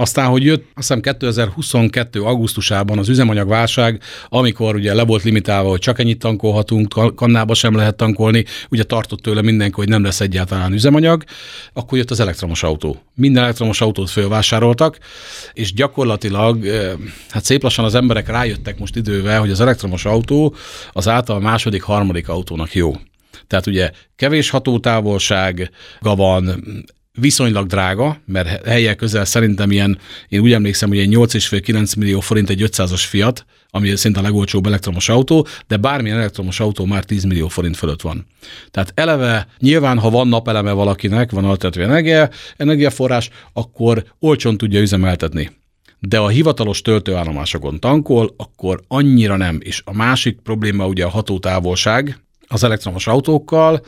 Aztán, 0.00 0.28
hogy 0.28 0.44
jött, 0.44 0.60
azt 0.60 0.68
hiszem 0.74 1.00
2022. 1.00 2.22
augusztusában 2.22 2.98
az 2.98 3.08
üzemanyagválság, 3.08 4.02
amikor 4.28 4.74
ugye 4.74 4.94
le 4.94 5.04
volt 5.04 5.22
limitálva, 5.22 5.68
hogy 5.68 5.78
csak 5.78 5.98
ennyit 5.98 6.18
tankolhatunk, 6.18 7.14
kannába 7.14 7.54
sem 7.54 7.74
lehet 7.74 7.96
tankolni, 7.96 8.44
ugye 8.70 8.82
tartott 8.82 9.20
tőle 9.20 9.42
mindenki, 9.42 9.74
hogy 9.74 9.88
nem 9.88 10.04
lesz 10.04 10.20
egyáltalán 10.20 10.72
üzemanyag, 10.72 11.24
akkor 11.72 11.98
jött 11.98 12.10
az 12.10 12.20
elektromos 12.20 12.62
autó. 12.62 13.02
Minden 13.14 13.42
elektromos 13.42 13.80
autót 13.80 14.10
fölvásároltak, 14.10 14.98
és 15.52 15.72
gyakorlatilag, 15.72 16.64
hát 17.28 17.44
szép 17.44 17.62
lassan 17.62 17.84
az 17.84 17.94
emberek 17.94 18.28
rájöttek 18.28 18.78
most 18.78 18.96
idővel, 18.96 19.40
hogy 19.40 19.50
az 19.50 19.60
elektromos 19.60 20.04
autó 20.04 20.54
az 20.92 21.08
által 21.08 21.40
második, 21.40 21.82
harmadik 21.82 22.28
autónak 22.28 22.74
jó. 22.74 22.92
Tehát 23.46 23.66
ugye 23.66 23.90
kevés 24.16 24.50
hatótávolsága 24.50 25.68
van, 26.00 26.62
viszonylag 27.20 27.66
drága, 27.66 28.20
mert 28.26 28.66
helye 28.66 28.94
közel 28.94 29.24
szerintem 29.24 29.70
ilyen, 29.70 29.98
én 30.28 30.40
úgy 30.40 30.52
emlékszem, 30.52 30.88
hogy 30.88 30.98
ilyen 30.98 31.10
8,5-9 31.10 31.98
millió 31.98 32.20
forint 32.20 32.50
egy 32.50 32.62
500-as 32.66 33.04
Fiat, 33.08 33.44
ami 33.70 33.96
szinte 33.96 34.18
a 34.18 34.22
legolcsóbb 34.22 34.66
elektromos 34.66 35.08
autó, 35.08 35.46
de 35.66 35.76
bármilyen 35.76 36.18
elektromos 36.18 36.60
autó 36.60 36.84
már 36.84 37.04
10 37.04 37.24
millió 37.24 37.48
forint 37.48 37.76
fölött 37.76 38.00
van. 38.00 38.26
Tehát 38.70 38.92
eleve 38.94 39.46
nyilván, 39.58 39.98
ha 39.98 40.10
van 40.10 40.28
napeleme 40.28 40.72
valakinek, 40.72 41.30
van 41.30 41.44
alternatív 41.44 41.82
energia, 41.82 42.30
energiaforrás, 42.56 43.30
akkor 43.52 44.04
olcsón 44.18 44.56
tudja 44.56 44.80
üzemeltetni 44.80 45.58
de 46.00 46.18
a 46.18 46.28
hivatalos 46.28 46.82
töltőállomásokon 46.82 47.80
tankol, 47.80 48.34
akkor 48.36 48.80
annyira 48.88 49.36
nem. 49.36 49.58
És 49.62 49.82
a 49.84 49.94
másik 49.94 50.38
probléma 50.42 50.86
ugye 50.86 51.04
a 51.04 51.08
hatótávolság 51.08 52.20
az 52.46 52.64
elektromos 52.64 53.06
autókkal, 53.06 53.80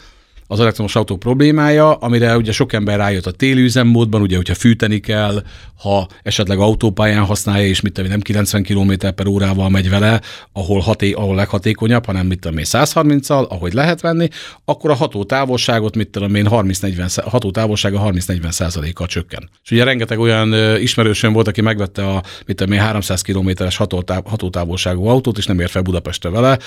az 0.46 0.60
elektromos 0.60 0.96
autó 0.96 1.16
problémája, 1.16 1.94
amire 1.94 2.36
ugye 2.36 2.52
sok 2.52 2.72
ember 2.72 2.96
rájött 2.96 3.26
a 3.26 3.30
téli 3.30 3.60
üzemmódban, 3.60 4.20
ugye, 4.20 4.36
hogyha 4.36 4.54
fűteni 4.54 5.00
kell, 5.00 5.42
ha 5.82 6.08
esetleg 6.22 6.58
autópályán 6.58 7.24
használja, 7.24 7.66
és 7.66 7.80
mit 7.80 7.92
tudom, 7.92 8.10
nem 8.10 8.20
90 8.20 8.62
km 8.62 8.92
per 9.14 9.26
órával 9.26 9.68
megy 9.68 9.90
vele, 9.90 10.20
ahol, 10.52 10.80
haté, 10.80 11.12
ahol 11.12 11.34
leghatékonyabb, 11.34 12.04
hanem 12.04 12.26
mit 12.26 12.40
tudom 12.40 12.58
én 12.58 12.64
130-al, 12.68 13.48
ahogy 13.48 13.72
lehet 13.72 14.00
venni, 14.00 14.28
akkor 14.64 14.90
a 14.90 14.94
hatótávolságot, 14.94 15.96
mit 15.96 16.08
tudom 16.08 16.34
én, 16.34 16.46
30-40, 16.50 17.24
hatótávolsága 17.24 18.02
30-40 18.04 18.50
százalékkal 18.50 19.06
csökken. 19.06 19.50
És 19.64 19.70
ugye 19.70 19.84
rengeteg 19.84 20.18
olyan 20.18 20.78
ismerősöm 20.80 21.32
volt, 21.32 21.48
aki 21.48 21.60
megvette 21.60 22.06
a, 22.06 22.22
mit 22.46 22.56
tudom 22.56 22.72
én, 22.72 22.80
300 22.80 23.22
kilométeres 23.22 23.76
hatótávolságú 24.24 25.06
autót, 25.06 25.38
és 25.38 25.46
nem 25.46 25.60
ért 25.60 25.70
fel 25.70 25.82
Budapestre 25.82 26.30
vele, 26.30 26.58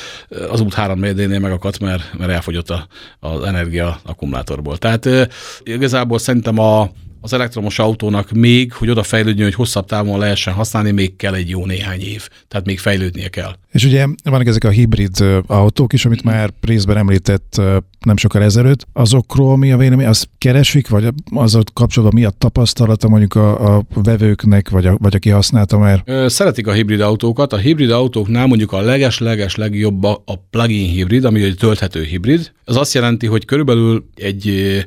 az 0.49 0.61
út 0.61 0.73
három 0.73 0.99
mérdénél 0.99 1.39
megakadt, 1.39 1.79
mert, 1.79 2.13
mert 2.17 2.31
elfogyott 2.31 2.69
a, 2.69 2.87
az 3.19 3.43
energia 3.43 3.74
akkumulátorból. 3.79 4.77
Tehát 4.77 5.09
igazából 5.63 6.19
szerintem 6.19 6.59
a, 6.59 6.89
az 7.25 7.33
elektromos 7.33 7.79
autónak 7.79 8.31
még, 8.31 8.73
hogy 8.73 8.89
oda 8.89 9.03
fejlődjön, 9.03 9.45
hogy 9.45 9.55
hosszabb 9.55 9.85
távon 9.85 10.19
lehessen 10.19 10.53
használni, 10.53 10.91
még 10.91 11.15
kell 11.15 11.33
egy 11.33 11.49
jó 11.49 11.65
néhány 11.65 12.01
év. 12.01 12.27
Tehát 12.47 12.65
még 12.65 12.79
fejlődnie 12.79 13.27
kell. 13.27 13.55
És 13.71 13.83
ugye 13.83 14.05
vannak 14.23 14.47
ezek 14.47 14.63
a 14.63 14.69
hibrid 14.69 15.23
autók 15.47 15.93
is, 15.93 16.05
amit 16.05 16.23
már 16.23 16.53
részben 16.61 16.97
említett 16.97 17.61
nem 17.99 18.17
sokkal 18.17 18.43
ezelőtt. 18.43 18.87
Azokról 18.93 19.57
mi 19.57 19.71
a 19.71 19.77
vélemény? 19.77 20.07
Azt 20.07 20.29
keresik, 20.37 20.87
vagy 20.87 21.07
az 21.35 21.57
kapcsolatban 21.73 22.19
mi 22.19 22.25
a 22.25 22.29
tapasztalata 22.29 23.07
mondjuk 23.07 23.35
a, 23.35 23.75
a 23.75 23.85
vevőknek, 23.93 24.69
vagy, 24.69 24.85
a, 24.85 24.97
vagy 24.97 25.15
aki 25.15 25.29
használta 25.29 25.77
már? 25.77 26.03
Szeretik 26.27 26.67
a 26.67 26.71
hibrid 26.71 27.01
autókat. 27.01 27.53
A 27.53 27.57
hibrid 27.57 27.91
autóknál 27.91 28.47
mondjuk 28.47 28.71
a 28.71 28.81
leges-leges 28.81 29.55
legjobb 29.55 30.03
a 30.03 30.47
plug-in 30.49 30.89
hibrid, 30.89 31.25
ami 31.25 31.43
egy 31.43 31.57
tölthető 31.57 32.03
hibrid. 32.03 32.51
Az 32.65 32.77
azt 32.77 32.93
jelenti, 32.93 33.27
hogy 33.27 33.45
körülbelül 33.45 34.09
egy 34.15 34.85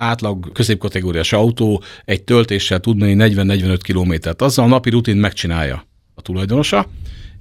átlag 0.00 0.52
középkategóriás 0.52 1.32
autó 1.32 1.82
egy 2.04 2.22
töltéssel 2.22 2.80
tud 2.80 2.96
menni 2.96 3.34
40-45 3.34 3.78
kilométert. 3.82 4.42
Azzal 4.42 4.64
a 4.64 4.68
napi 4.68 4.90
rutin 4.90 5.16
megcsinálja 5.16 5.86
a 6.14 6.22
tulajdonosa. 6.22 6.86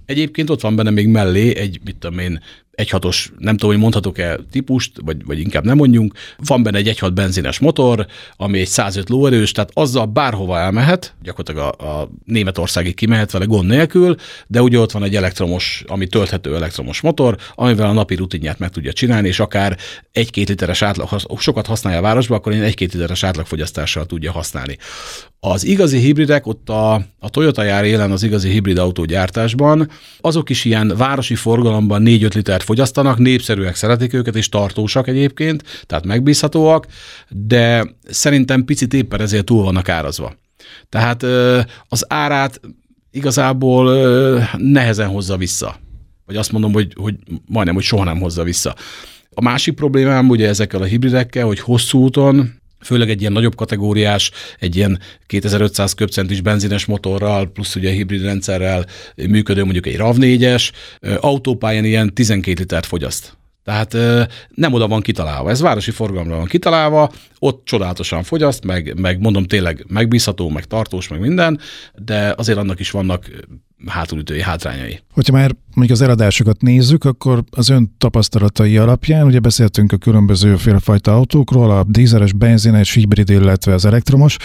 Egyébként 0.06 0.50
ott 0.50 0.62
van 0.62 0.76
benne 0.76 0.90
még 0.90 1.08
mellé 1.08 1.56
egy, 1.58 1.80
mit 1.84 1.98
tudom 1.98 2.20
én, 2.20 2.42
egyhatos, 2.80 3.32
nem 3.38 3.58
tudom, 3.58 3.72
hogy 3.72 3.82
mondhatok-e 3.82 4.40
típust, 4.52 4.92
vagy, 5.06 5.26
vagy 5.26 5.40
inkább 5.40 5.66
nem 5.66 5.78
mondjunk. 5.78 6.14
Van 6.38 6.64
benne 6.64 6.78
egy 6.78 6.88
egyhat 6.88 7.14
benzines 7.14 7.60
motor, 7.60 8.06
ami 8.38 8.60
egy 8.60 8.68
105 8.68 9.10
lóerős, 9.10 9.52
tehát 9.52 9.72
azzal 9.74 10.06
bárhova 10.06 10.60
elmehet, 10.60 11.14
gyakorlatilag 11.24 11.76
a, 11.80 12.00
a 12.02 12.10
Németországig 12.26 12.96
kimehet 12.96 13.32
vele 13.32 13.46
gond 13.46 13.70
nélkül, 13.70 14.16
de 14.48 14.62
ugye 14.62 14.80
ott 14.80 14.92
van 14.92 15.04
egy 15.04 15.16
elektromos, 15.16 15.84
ami 15.88 16.08
tölthető 16.08 16.56
elektromos 16.56 17.02
motor, 17.02 17.38
amivel 17.56 17.90
a 17.90 17.94
napi 17.94 18.16
rutinját 18.16 18.60
meg 18.60 18.70
tudja 18.70 18.94
csinálni, 18.94 19.28
és 19.28 19.40
akár 19.40 19.78
egy-két 20.12 20.50
literes 20.50 20.82
átlag, 20.82 21.08
ha 21.08 21.20
sokat 21.38 21.66
használja 21.66 22.00
a 22.00 22.02
városba, 22.02 22.36
akkor 22.36 22.54
egy 22.54 22.76
két 22.76 22.94
literes 22.94 23.24
átlagfogyasztással 23.24 24.06
tudja 24.06 24.32
használni. 24.32 24.78
Az 25.42 25.66
igazi 25.66 25.98
hibridek, 25.98 26.48
ott 26.48 26.70
a, 26.70 26.94
a 27.20 27.30
Toyota 27.30 27.64
jár 27.64 27.84
élen 27.84 28.12
az 28.12 28.24
igazi 28.24 28.50
hibrid 28.50 28.78
autógyártásban, 28.78 29.90
azok 30.22 30.50
is 30.50 30.66
ilyen 30.66 30.94
városi 30.98 31.36
forgalomban 31.36 32.04
4-5 32.06 32.36
litert 32.36 32.64
fogyasztanak, 32.70 33.18
népszerűek, 33.18 33.76
szeretik 33.76 34.14
őket, 34.14 34.36
és 34.36 34.50
tartósak 34.50 35.08
egyébként, 35.08 35.64
tehát 35.86 36.06
megbízhatóak, 36.06 36.88
de 37.30 37.96
szerintem 38.10 38.66
picit 38.66 38.94
éppen 38.94 39.22
ezért 39.22 39.46
túl 39.46 39.64
vannak 39.64 39.90
árazva. 39.90 40.36
Tehát 40.90 41.24
az 41.88 42.06
árát 42.08 42.62
igazából 43.12 43.86
nehezen 44.58 45.08
hozza 45.08 45.38
vissza. 45.38 45.80
Vagy 46.26 46.36
azt 46.36 46.52
mondom, 46.52 46.74
hogy, 46.74 46.94
hogy 46.96 47.16
majdnem, 47.46 47.76
hogy 47.76 47.84
soha 47.84 48.04
nem 48.04 48.20
hozza 48.20 48.44
vissza. 48.44 48.76
A 49.30 49.42
másik 49.42 49.74
problémám 49.74 50.30
ugye 50.30 50.48
ezekkel 50.48 50.82
a 50.82 50.86
hibridekkel, 50.86 51.46
hogy 51.46 51.60
hosszú 51.60 52.00
úton 52.00 52.59
főleg 52.80 53.10
egy 53.10 53.20
ilyen 53.22 53.32
nagyobb 53.32 53.56
kategóriás, 53.56 54.32
egy 54.60 54.76
ilyen 54.76 55.00
2500 55.28 55.94
köbcentis 55.94 56.42
benzines 56.42 56.86
motorral, 56.86 57.52
plusz 57.52 57.76
ugye 57.76 57.92
hibrid 57.92 58.22
rendszerrel 58.22 58.86
működő 59.16 59.64
mondjuk 59.64 59.88
egy 59.88 59.96
RAV4-es, 59.98 60.72
autópályán 61.20 61.86
ilyen 61.86 62.14
12 62.14 62.60
litert 62.60 62.86
fogyaszt. 62.86 63.39
Tehát 63.70 63.96
nem 64.56 64.74
oda 64.74 64.88
van 64.88 65.02
kitalálva. 65.02 65.50
Ez 65.50 65.62
városi 65.62 65.92
forgalomra 65.92 66.36
van 66.36 66.46
kitalálva, 66.46 67.12
ott 67.40 67.66
csodálatosan 67.66 68.24
fogyaszt, 68.24 68.66
meg, 68.66 69.00
meg 69.00 69.20
mondom 69.20 69.44
tényleg 69.44 69.86
megbízható, 69.88 70.50
meg 70.50 70.66
tartós, 70.66 71.08
meg 71.08 71.20
minden, 71.20 71.60
de 71.96 72.34
azért 72.38 72.58
annak 72.58 72.80
is 72.80 72.92
vannak 72.92 73.30
hátulütői 73.86 74.42
hátrányai. 74.42 75.00
Hogyha 75.14 75.34
már 75.34 75.56
mondjuk 75.74 76.00
az 76.00 76.06
eladásokat 76.06 76.62
nézzük, 76.62 77.04
akkor 77.04 77.44
az 77.50 77.70
ön 77.70 77.96
tapasztalatai 77.98 78.78
alapján, 78.78 79.26
ugye 79.26 79.40
beszéltünk 79.40 79.92
a 79.92 79.98
különböző 79.98 80.56
félfajta 80.56 81.16
autókról, 81.16 81.72
a 81.72 81.84
dízeles, 81.88 82.34
benzines, 82.34 82.94
hibrid, 82.94 83.30
illetve 83.30 83.74
az 83.74 83.86
elektromos, 83.86 84.38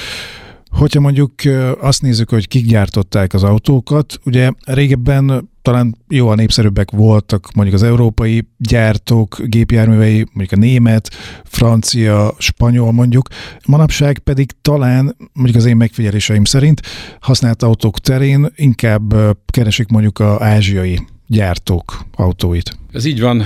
Hogyha 0.75 1.01
mondjuk 1.01 1.33
azt 1.81 2.03
nézzük, 2.03 2.31
hogy 2.31 2.49
kik 2.49 2.67
gyártották 2.67 3.35
az 3.35 3.43
autókat, 3.43 4.19
ugye 4.25 4.51
régebben 4.65 5.49
talán 5.63 5.97
jóval 6.09 6.35
népszerűbbek 6.35 6.91
voltak 6.91 7.49
mondjuk 7.55 7.77
az 7.77 7.83
európai 7.83 8.49
gyártók 8.59 9.37
gépjárművei, 9.43 10.27
mondjuk 10.33 10.59
a 10.59 10.65
német, 10.65 11.11
francia, 11.45 12.35
spanyol 12.39 12.93
mondjuk. 12.93 13.29
Manapság 13.67 14.19
pedig 14.19 14.51
talán, 14.63 15.17
mondjuk 15.33 15.57
az 15.57 15.65
én 15.65 15.77
megfigyeléseim 15.77 16.45
szerint 16.45 16.81
használt 17.21 17.63
autók 17.63 17.99
terén 17.99 18.53
inkább 18.55 19.15
keresik 19.47 19.89
mondjuk 19.89 20.19
az 20.19 20.41
ázsiai 20.41 20.99
gyártók 21.27 22.05
autóit. 22.15 22.79
Ez 22.93 23.05
így 23.05 23.21
van. 23.21 23.41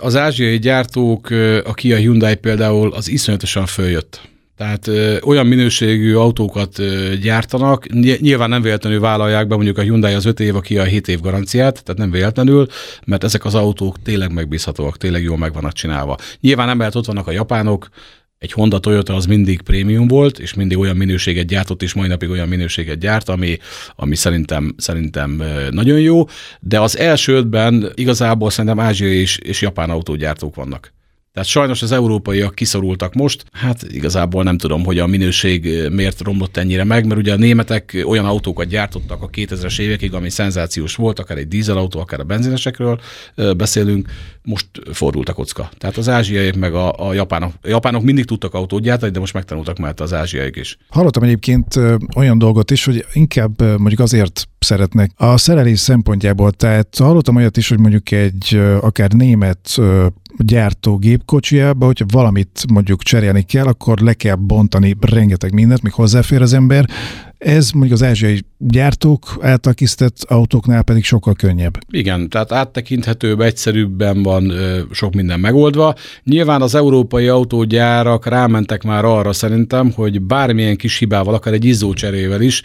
Az 0.00 0.16
ázsiai 0.16 0.58
gyártók, 0.58 1.30
a 1.64 1.74
Kia 1.74 1.96
Hyundai 1.96 2.34
például, 2.34 2.92
az 2.92 3.08
iszonyatosan 3.08 3.66
följött 3.66 4.28
tehát 4.60 4.86
ö, 4.86 5.16
olyan 5.24 5.46
minőségű 5.46 6.14
autókat 6.14 6.78
ö, 6.78 7.14
gyártanak, 7.22 7.86
nyilván 8.20 8.48
nem 8.48 8.62
véletlenül 8.62 9.00
vállalják 9.00 9.46
be 9.46 9.54
mondjuk 9.54 9.78
a 9.78 9.82
Hyundai 9.82 10.12
az 10.12 10.24
5 10.24 10.40
év, 10.40 10.56
aki 10.56 10.78
a 10.78 10.84
7 10.84 11.08
év 11.08 11.20
garanciát, 11.20 11.82
tehát 11.84 12.00
nem 12.00 12.10
véletlenül, 12.10 12.66
mert 13.06 13.24
ezek 13.24 13.44
az 13.44 13.54
autók 13.54 14.02
tényleg 14.02 14.32
megbízhatóak, 14.32 14.96
tényleg 14.96 15.22
jól 15.22 15.38
meg 15.38 15.52
vannak 15.52 15.72
csinálva. 15.72 16.16
Nyilván 16.40 16.76
lehet 16.76 16.94
ott 16.94 17.06
vannak 17.06 17.26
a 17.26 17.30
japánok, 17.30 17.88
egy 18.38 18.52
Honda 18.52 18.78
Toyota 18.78 19.14
az 19.14 19.26
mindig 19.26 19.62
prémium 19.62 20.08
volt, 20.08 20.38
és 20.38 20.54
mindig 20.54 20.78
olyan 20.78 20.96
minőséget 20.96 21.46
gyártott, 21.46 21.82
és 21.82 21.94
mai 21.94 22.08
napig 22.08 22.30
olyan 22.30 22.48
minőséget 22.48 22.98
gyárt, 22.98 23.28
ami, 23.28 23.58
ami 23.96 24.14
szerintem, 24.14 24.74
szerintem 24.76 25.42
nagyon 25.70 26.00
jó, 26.00 26.24
de 26.60 26.80
az 26.80 26.98
első 26.98 27.32
ötben 27.34 27.92
igazából 27.94 28.50
szerintem 28.50 28.80
ázsiai 28.80 29.16
és, 29.16 29.38
és 29.38 29.62
japán 29.62 29.90
autógyártók 29.90 30.54
vannak. 30.54 30.92
Tehát 31.40 31.54
sajnos 31.54 31.82
az 31.82 31.92
európaiak 31.92 32.54
kiszorultak 32.54 33.14
most. 33.14 33.44
Hát 33.52 33.82
igazából 33.82 34.42
nem 34.42 34.58
tudom, 34.58 34.84
hogy 34.84 34.98
a 34.98 35.06
minőség 35.06 35.88
miért 35.92 36.20
romlott 36.20 36.56
ennyire 36.56 36.84
meg, 36.84 37.06
mert 37.06 37.20
ugye 37.20 37.32
a 37.32 37.36
németek 37.36 38.02
olyan 38.06 38.24
autókat 38.24 38.66
gyártottak 38.66 39.22
a 39.22 39.28
2000-es 39.28 39.80
évekig, 39.80 40.14
ami 40.14 40.30
szenzációs 40.30 40.94
volt, 40.94 41.18
akár 41.18 41.38
egy 41.38 41.48
dízelautó, 41.48 42.00
akár 42.00 42.20
a 42.20 42.24
benzinesekről 42.24 43.00
beszélünk, 43.56 44.08
most 44.42 44.66
fordult 44.92 45.28
a 45.28 45.32
kocka. 45.32 45.70
Tehát 45.78 45.96
az 45.96 46.08
ázsiaiak 46.08 46.54
meg 46.54 46.74
a, 46.74 47.08
a 47.08 47.12
japánok, 47.12 47.52
a 47.62 47.68
japánok 47.68 48.02
mindig 48.02 48.24
tudtak 48.24 48.54
autót 48.54 48.82
gyártani, 48.82 49.12
de 49.12 49.18
most 49.18 49.34
megtanultak 49.34 49.78
már 49.78 49.94
az 49.96 50.12
ázsiaiak 50.12 50.56
is. 50.56 50.78
Hallottam 50.88 51.22
egyébként 51.22 51.80
olyan 52.16 52.38
dolgot 52.38 52.70
is, 52.70 52.84
hogy 52.84 53.06
inkább 53.12 53.60
mondjuk 53.60 54.00
azért 54.00 54.48
szeretnek 54.58 55.10
a 55.16 55.36
szerelés 55.36 55.78
szempontjából. 55.78 56.50
Tehát 56.50 56.96
hallottam 56.98 57.36
olyat 57.36 57.56
is, 57.56 57.68
hogy 57.68 57.78
mondjuk 57.78 58.10
egy 58.10 58.60
akár 58.80 59.10
német 59.10 59.80
gyártó 60.36 60.96
gépkocsiába, 60.96 61.86
hogyha 61.86 62.04
valamit 62.08 62.64
mondjuk 62.72 63.02
cserélni 63.02 63.42
kell, 63.42 63.66
akkor 63.66 63.98
le 63.98 64.14
kell 64.14 64.34
bontani 64.34 64.96
rengeteg 65.00 65.52
mindent, 65.52 65.82
még 65.82 65.92
hozzáfér 65.92 66.42
az 66.42 66.52
ember, 66.52 66.88
Ez 67.40 67.70
mondjuk 67.70 68.00
az 68.00 68.06
ázsiai 68.06 68.44
gyártók 68.58 69.38
által 69.40 69.74
készített 69.74 70.16
autóknál 70.28 70.82
pedig 70.82 71.04
sokkal 71.04 71.34
könnyebb. 71.34 71.78
Igen, 71.90 72.28
tehát 72.28 72.52
áttekinthetőbb, 72.52 73.40
egyszerűbben 73.40 74.22
van 74.22 74.52
sok 74.92 75.14
minden 75.14 75.40
megoldva. 75.40 75.94
Nyilván 76.24 76.62
az 76.62 76.74
európai 76.74 77.28
autógyárak 77.28 78.26
rámentek 78.26 78.82
már 78.82 79.04
arra 79.04 79.32
szerintem, 79.32 79.92
hogy 79.92 80.20
bármilyen 80.20 80.76
kis 80.76 80.98
hibával, 80.98 81.34
akár 81.34 81.52
egy 81.52 81.64
izzócserével 81.64 82.40
is 82.40 82.62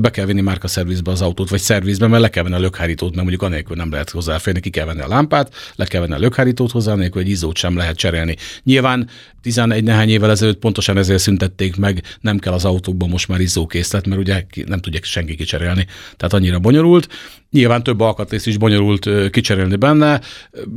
be 0.00 0.10
kell 0.10 0.26
vinni 0.26 0.40
márka 0.40 0.68
szervizbe 0.68 1.10
az 1.10 1.22
autót, 1.22 1.50
vagy 1.50 1.60
szervizbe, 1.60 2.06
mert 2.06 2.22
le 2.22 2.30
kell 2.30 2.42
venni 2.42 2.54
a 2.54 2.60
lökhárítót, 2.60 3.10
mert 3.10 3.22
mondjuk 3.22 3.42
anélkül 3.42 3.76
nem 3.76 3.90
lehet 3.90 4.10
hozzáférni, 4.10 4.60
ki 4.60 4.70
kell 4.70 4.86
venni 4.86 5.00
a 5.00 5.08
lámpát, 5.08 5.54
le 5.76 5.84
kell 5.84 6.00
venni 6.00 6.14
a 6.14 6.18
lökhárítót 6.18 6.70
hozzá, 6.70 6.92
anélkül 6.92 7.22
egy 7.22 7.28
izzót 7.28 7.56
sem 7.56 7.76
lehet 7.76 7.96
cserélni. 7.96 8.36
Nyilván 8.62 9.08
11 9.44 9.84
nehány 9.84 10.08
évvel 10.08 10.30
ezelőtt 10.30 10.58
pontosan 10.58 10.96
ezért 10.96 11.20
szüntették 11.20 11.76
meg, 11.76 12.02
nem 12.20 12.38
kell 12.38 12.52
az 12.52 12.64
autókban 12.64 13.08
most 13.08 13.28
már 13.28 13.40
izzókészlet, 13.40 14.06
mert 14.06 14.20
ugye 14.20 14.44
nem 14.66 14.80
tudják 14.80 15.04
senki 15.04 15.34
kicserélni. 15.34 15.86
Tehát 16.16 16.32
annyira 16.34 16.58
bonyolult. 16.58 17.08
Nyilván 17.54 17.82
több 17.82 18.00
alkatrész 18.00 18.46
is 18.46 18.56
bonyolult 18.56 19.30
kicserélni 19.30 19.76
benne. 19.76 20.20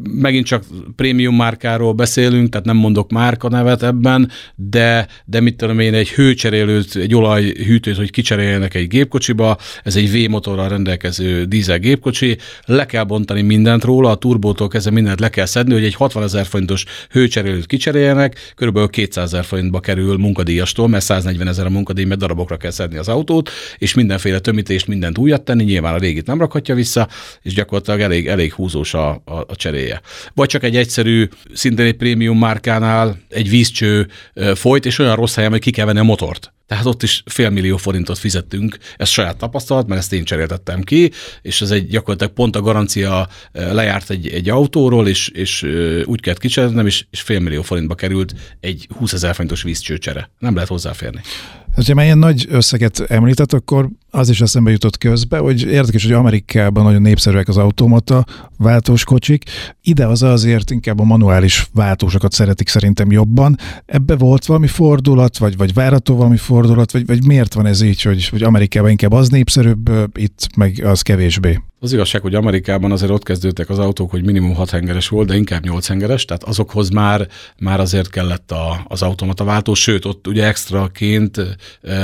Megint 0.03 0.45
csak 0.45 0.63
prémium 0.95 1.35
márkáról 1.35 1.93
beszélünk, 1.93 2.49
tehát 2.49 2.65
nem 2.65 2.75
mondok 2.75 3.11
márka 3.11 3.49
nevet 3.49 3.83
ebben, 3.83 4.31
de, 4.55 5.07
de 5.25 5.39
mit 5.39 5.55
tudom 5.55 5.79
én, 5.79 5.93
egy 5.93 6.09
hőcserélőt, 6.09 6.95
egy 6.95 7.15
olajhűtőt, 7.15 7.95
hogy 7.95 8.11
kicseréljenek 8.11 8.73
egy 8.73 8.87
gépkocsiba, 8.87 9.57
ez 9.83 9.95
egy 9.95 10.11
V-motorral 10.11 10.69
rendelkező 10.69 11.45
dízel 11.45 11.79
gépkocsi, 11.79 12.37
le 12.65 12.85
kell 12.85 13.03
bontani 13.03 13.41
mindent 13.41 13.83
róla, 13.83 14.09
a 14.09 14.15
turbótól 14.15 14.67
kezdve 14.67 14.91
mindent 14.91 15.19
le 15.19 15.29
kell 15.29 15.45
szedni, 15.45 15.73
hogy 15.73 15.83
egy 15.83 15.95
60 15.95 16.23
ezer 16.23 16.45
forintos 16.45 16.85
hőcserélőt 17.09 17.65
kicseréljenek, 17.65 18.53
körülbelül 18.55 18.89
200 18.89 19.33
ezer 19.33 19.45
forintba 19.45 19.79
kerül 19.79 20.17
munkadíjastól, 20.17 20.87
mert 20.87 21.03
140 21.03 21.47
ezer 21.47 21.65
a 21.65 21.69
munkadíj, 21.69 22.05
mert 22.05 22.19
darabokra 22.19 22.57
kell 22.57 22.71
szedni 22.71 22.97
az 22.97 23.07
autót, 23.07 23.49
és 23.77 23.93
mindenféle 23.93 24.39
tömítést, 24.39 24.87
mindent 24.87 25.17
újat 25.17 25.41
tenni, 25.41 25.63
nyilván 25.63 25.93
a 25.93 25.97
régit 25.97 26.25
nem 26.27 26.37
rakhatja 26.67 26.75
vissza, 26.75 27.07
és 27.41 27.53
gyakorlatilag 27.53 27.99
elég, 27.99 28.27
elég 28.27 28.53
húzós 28.53 28.93
a, 28.93 29.09
a, 29.09 29.33
a 29.47 29.55
cseréje. 29.55 30.01
Vagy 30.33 30.47
csak 30.47 30.63
egy 30.63 30.75
egyszerű, 30.75 31.27
szintén 31.53 31.85
egy 31.85 31.97
prémium 31.97 32.37
márkánál 32.37 33.17
egy 33.29 33.49
vízcső 33.49 34.07
folyt, 34.55 34.85
és 34.85 34.99
olyan 34.99 35.15
rossz 35.15 35.35
helyen, 35.35 35.51
hogy 35.51 35.61
ki 35.61 35.71
kell 35.71 35.85
venni 35.85 35.99
a 35.99 36.03
motort. 36.03 36.51
Tehát 36.67 36.85
ott 36.85 37.03
is 37.03 37.23
fél 37.25 37.49
millió 37.49 37.77
forintot 37.77 38.17
fizettünk, 38.17 38.77
ez 38.97 39.09
saját 39.09 39.37
tapasztalat, 39.37 39.87
mert 39.87 39.99
ezt 39.99 40.13
én 40.13 40.23
cseréltettem 40.23 40.81
ki, 40.81 41.11
és 41.41 41.61
ez 41.61 41.71
egy 41.71 41.87
gyakorlatilag 41.87 42.33
pont 42.33 42.55
a 42.55 42.61
garancia 42.61 43.27
lejárt 43.51 44.09
egy, 44.09 44.27
egy 44.27 44.49
autóról, 44.49 45.07
és, 45.07 45.27
és 45.27 45.63
úgy 46.05 46.21
kellett 46.21 46.39
kicserélnem, 46.39 46.85
és, 46.85 47.05
és 47.09 47.21
fél 47.21 47.39
millió 47.39 47.61
forintba 47.61 47.95
került 47.95 48.33
egy 48.59 48.87
20 48.97 49.13
ezer 49.13 49.33
forintos 49.33 49.61
vízcsőcsere. 49.63 50.29
Nem 50.39 50.53
lehet 50.53 50.69
hozzáférni. 50.69 51.21
Ha 51.85 51.93
már 51.93 52.05
ilyen 52.05 52.17
nagy 52.17 52.45
összeget 52.49 52.99
említett, 52.99 53.53
akkor 53.53 53.89
az 54.09 54.29
is 54.29 54.41
eszembe 54.41 54.71
jutott 54.71 54.97
közbe, 54.97 55.37
hogy 55.37 55.61
érdekes, 55.61 56.03
hogy 56.03 56.11
Amerikában 56.11 56.83
nagyon 56.83 57.01
népszerűek 57.01 57.47
az 57.47 57.57
automata 57.57 58.25
váltós 58.57 59.03
kocsik. 59.03 59.43
Ide 59.81 60.05
az 60.05 60.23
azért 60.23 60.71
inkább 60.71 60.99
a 60.99 61.03
manuális 61.03 61.67
váltósokat 61.73 62.31
szeretik 62.31 62.67
szerintem 62.67 63.11
jobban. 63.11 63.57
Ebbe 63.85 64.15
volt 64.15 64.45
valami 64.45 64.67
fordulat, 64.67 65.37
vagy, 65.37 65.57
vagy 65.57 65.73
várható 65.73 66.15
valami 66.15 66.37
fordulat, 66.37 66.91
vagy, 66.91 67.05
vagy 67.05 67.25
miért 67.25 67.53
van 67.53 67.65
ez 67.65 67.81
így, 67.81 68.01
hogy, 68.01 68.27
hogy 68.27 68.43
Amerikában 68.43 68.89
inkább 68.89 69.11
az 69.11 69.29
népszerűbb, 69.29 69.89
itt 70.13 70.47
meg 70.55 70.81
az 70.85 71.01
kevésbé? 71.01 71.59
Az 71.79 71.93
igazság, 71.93 72.21
hogy 72.21 72.35
Amerikában 72.35 72.91
azért 72.91 73.11
ott 73.11 73.23
kezdődtek 73.23 73.69
az 73.69 73.79
autók, 73.79 74.09
hogy 74.09 74.25
minimum 74.25 74.55
6 74.55 74.69
hengeres 74.69 75.07
volt, 75.07 75.27
de 75.27 75.35
inkább 75.35 75.63
8 75.63 75.87
hengeres, 75.87 76.25
tehát 76.25 76.43
azokhoz 76.43 76.89
már, 76.89 77.27
már 77.59 77.79
azért 77.79 78.09
kellett 78.09 78.51
a, 78.51 78.85
az 78.87 79.01
automata 79.01 79.43
váltó, 79.43 79.73
sőt, 79.73 80.05
ott 80.05 80.27
ugye 80.27 80.45
extraként 80.45 81.57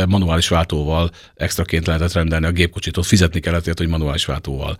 manuális 0.07 0.47
váltóval 0.47 1.09
extraként 1.35 1.87
lehetett 1.97 2.15
rendelni 2.15 2.45
a 2.45 2.51
gépkocsit, 2.51 2.97
ott 2.97 3.05
fizetni 3.05 3.39
kellett, 3.39 3.77
hogy 3.77 3.87
manuális 3.87 4.25
váltóval 4.25 4.77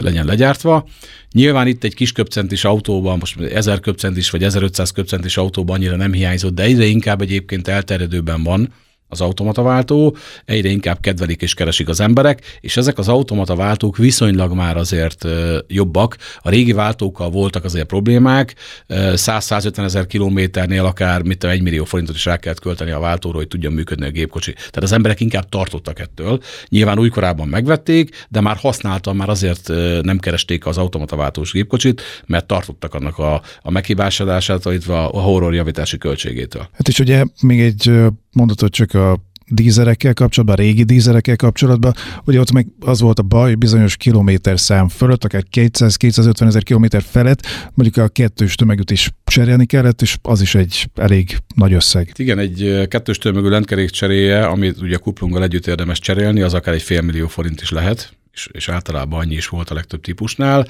legyen 0.00 0.26
legyártva. 0.26 0.88
Nyilván 1.32 1.66
itt 1.66 1.84
egy 1.84 1.94
kis 1.94 2.12
köpcentis 2.12 2.64
autóban, 2.64 3.18
most 3.18 3.40
1000 3.40 3.80
köpcentis 3.80 4.30
vagy 4.30 4.42
1500 4.44 4.90
köpcentis 4.90 5.36
autóban 5.36 5.76
annyira 5.76 5.96
nem 5.96 6.12
hiányzott, 6.12 6.54
de 6.54 6.62
egyre 6.62 6.84
inkább 6.84 7.20
egyébként 7.20 7.68
elterjedőben 7.68 8.42
van, 8.42 8.72
az 9.10 9.20
automataváltó, 9.20 10.16
egyre 10.44 10.68
inkább 10.68 11.00
kedvelik 11.00 11.42
és 11.42 11.54
keresik 11.54 11.88
az 11.88 12.00
emberek, 12.00 12.58
és 12.60 12.76
ezek 12.76 12.98
az 12.98 13.08
automataváltók 13.08 13.96
viszonylag 13.96 14.52
már 14.52 14.76
azért 14.76 15.26
jobbak. 15.66 16.16
A 16.38 16.50
régi 16.50 16.72
váltókkal 16.72 17.30
voltak 17.30 17.64
azért 17.64 17.86
problémák, 17.86 18.54
100-150 18.88 19.78
ezer 19.78 20.06
kilométernél 20.06 20.84
akár 20.84 21.22
mit 21.22 21.44
egy 21.44 21.62
millió 21.62 21.84
forintot 21.84 22.14
is 22.14 22.24
rá 22.24 22.36
kellett 22.36 22.60
költeni 22.60 22.90
a 22.90 22.98
váltóra, 22.98 23.36
hogy 23.36 23.48
tudjon 23.48 23.72
működni 23.72 24.06
a 24.06 24.10
gépkocsi. 24.10 24.52
Tehát 24.52 24.82
az 24.82 24.92
emberek 24.92 25.20
inkább 25.20 25.48
tartottak 25.48 25.98
ettől. 25.98 26.40
Nyilván 26.68 26.98
újkorában 26.98 27.48
megvették, 27.48 28.26
de 28.28 28.40
már 28.40 28.56
használtan 28.56 29.16
már 29.16 29.28
azért 29.28 29.68
nem 30.02 30.18
keresték 30.18 30.66
az 30.66 30.78
automataváltós 30.78 31.52
gépkocsit, 31.52 32.02
mert 32.26 32.46
tartottak 32.46 32.94
annak 32.94 33.18
a, 33.18 33.42
a 33.62 33.70
meghibásodását, 33.70 34.64
illetve 34.64 34.98
a 34.98 35.20
horror 35.20 35.54
javítási 35.54 35.98
költségétől. 35.98 36.68
Hát 36.72 36.88
és 36.88 36.98
ugye 36.98 37.24
még 37.42 37.60
egy 37.60 37.92
mondatot 38.32 38.72
csak 38.72 38.94
a 39.00 39.18
dízerekkel 39.50 40.14
kapcsolatban, 40.14 40.58
a 40.58 40.62
régi 40.62 40.82
dízerekkel 40.82 41.36
kapcsolatban, 41.36 41.94
ugye 42.24 42.40
ott 42.40 42.52
meg 42.52 42.66
az 42.80 43.00
volt 43.00 43.18
a 43.18 43.22
baj, 43.22 43.54
bizonyos 43.54 43.96
kilométer 43.96 44.60
szám 44.60 44.88
fölött, 44.88 45.24
akár 45.24 45.44
200-250 45.52 46.46
ezer 46.46 46.62
kilométer 46.62 47.02
felett, 47.02 47.46
mondjuk 47.74 48.04
a 48.04 48.08
kettős 48.08 48.54
tömegűt 48.54 48.90
is 48.90 49.10
cserélni 49.24 49.66
kellett, 49.66 50.02
és 50.02 50.16
az 50.22 50.40
is 50.40 50.54
egy 50.54 50.90
elég 50.94 51.36
nagy 51.54 51.72
összeg. 51.72 52.12
Igen, 52.16 52.38
egy 52.38 52.86
kettős 52.88 53.18
tömegű 53.18 53.48
lentkerék 53.48 53.90
cseréje, 53.90 54.46
amit 54.46 54.80
ugye 54.80 54.96
kuplunggal 54.96 55.42
együtt 55.42 55.66
érdemes 55.66 55.98
cserélni, 55.98 56.40
az 56.40 56.54
akár 56.54 56.74
egy 56.74 56.82
fél 56.82 57.00
millió 57.00 57.26
forint 57.26 57.60
is 57.60 57.70
lehet, 57.70 58.16
és, 58.32 58.48
és 58.52 58.68
általában 58.68 59.20
annyi 59.20 59.34
is 59.34 59.48
volt 59.48 59.70
a 59.70 59.74
legtöbb 59.74 60.00
típusnál. 60.00 60.66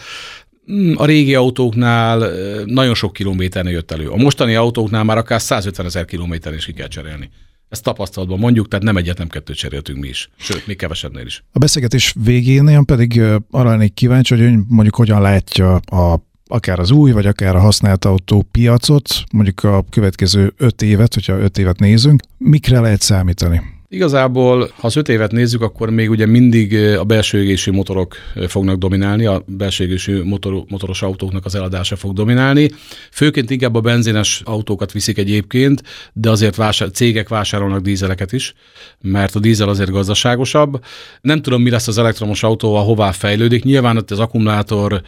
Hmm, 0.67 0.95
a 0.97 1.05
régi 1.05 1.35
autóknál 1.35 2.31
nagyon 2.65 2.95
sok 2.95 3.13
kilométernél 3.13 3.73
jött 3.73 3.91
elő. 3.91 4.09
A 4.09 4.17
mostani 4.17 4.55
autóknál 4.55 5.05
már 5.05 5.17
akár 5.17 5.41
150 5.41 5.87
ezer 5.87 6.05
kilométer 6.05 6.55
is 6.55 6.65
ki 6.65 6.73
kell 6.73 6.89
cserélni. 6.89 7.31
Ezt 7.71 7.83
tapasztalatban 7.83 8.39
mondjuk, 8.39 8.69
tehát 8.69 8.85
nem 8.85 8.97
egyet, 8.97 9.19
nem 9.19 9.29
kettőt 9.29 9.57
cseréltünk 9.57 9.99
mi 10.01 10.09
is. 10.09 10.31
Sőt, 10.37 10.67
még 10.67 10.77
kevesebbnél 10.77 11.27
is. 11.27 11.45
A 11.53 11.59
beszélgetés 11.59 12.15
végén 12.25 12.69
én 12.69 12.85
pedig 12.85 13.21
arra 13.51 13.71
lennék 13.71 13.95
kíváncsi, 13.95 14.35
hogy 14.35 14.45
ön 14.45 14.65
mondjuk 14.69 14.95
hogyan 14.95 15.21
látja 15.21 15.75
a 15.75 16.29
akár 16.47 16.79
az 16.79 16.91
új, 16.91 17.11
vagy 17.11 17.27
akár 17.27 17.57
a 17.57 17.61
használt 17.61 18.05
autó 18.05 18.47
piacot, 18.51 19.09
mondjuk 19.33 19.65
a 19.65 19.85
következő 19.91 20.53
öt 20.57 20.83
évet, 20.83 21.15
hogyha 21.15 21.39
öt 21.39 21.59
évet 21.59 21.79
nézünk, 21.79 22.23
mikre 22.39 22.81
lehet 22.81 23.01
számítani? 23.01 23.61
Igazából, 23.93 24.71
ha 24.75 24.87
az 24.87 24.97
öt 24.97 25.09
évet 25.09 25.33
nézzük, 25.33 25.63
akkor 25.63 25.91
még 25.91 26.11
ugye 26.11 26.27
mindig 26.27 26.75
a 26.75 27.05
belső 27.05 27.43
égésű 27.43 27.71
motorok 27.71 28.17
fognak 28.49 28.79
dominálni, 28.79 29.27
a 29.27 29.45
belső 29.47 29.85
égésű 29.85 30.23
motor, 30.23 30.65
motoros 30.69 31.03
autóknak 31.03 31.45
az 31.45 31.55
eladása 31.55 31.97
fog 31.97 32.13
dominálni. 32.13 32.71
Főként 33.11 33.51
inkább 33.51 33.75
a 33.75 33.81
benzines 33.81 34.43
autókat 34.45 34.93
viszik 34.93 35.19
egyébként, 35.19 35.83
de 36.13 36.31
azért 36.31 36.57
vásár, 36.57 36.91
cégek 36.91 37.29
vásárolnak 37.29 37.81
dízeleket 37.81 38.33
is, 38.33 38.55
mert 39.01 39.35
a 39.35 39.39
dízel 39.39 39.69
azért 39.69 39.91
gazdaságosabb. 39.91 40.85
Nem 41.21 41.43
tudom, 41.43 41.63
mi 41.63 41.71
lesz 41.71 41.89
az 41.89 41.99
elektromos 41.99 42.43
autóval, 42.43 42.85
hová 42.85 43.11
fejlődik. 43.11 43.65
Nyilván 43.65 43.97
ott 43.97 44.11
az 44.11 44.19
akkumulátor 44.19 45.03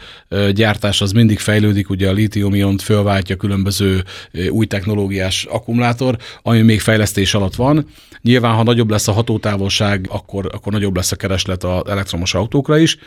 gyártás 0.53 1.01
az 1.01 1.11
mindig 1.11 1.39
fejlődik, 1.39 1.89
ugye 1.89 2.09
a 2.09 2.13
litium-iont 2.13 2.81
fölváltja 2.81 3.35
különböző 3.35 4.03
új 4.49 4.65
technológiás 4.65 5.45
akkumulátor, 5.49 6.17
ami 6.41 6.61
még 6.61 6.79
fejlesztés 6.79 7.33
alatt 7.33 7.55
van. 7.55 7.85
Nyilván, 8.21 8.55
ha 8.55 8.63
nagyobb 8.73 8.89
lesz 8.89 9.07
a 9.07 9.11
hatótávolság, 9.11 10.07
akkor, 10.09 10.49
akkor 10.53 10.71
nagyobb 10.71 10.95
lesz 10.95 11.11
a 11.11 11.15
kereslet 11.15 11.63
az 11.63 11.87
elektromos 11.87 12.33
autókra 12.33 12.77
is, 12.77 12.97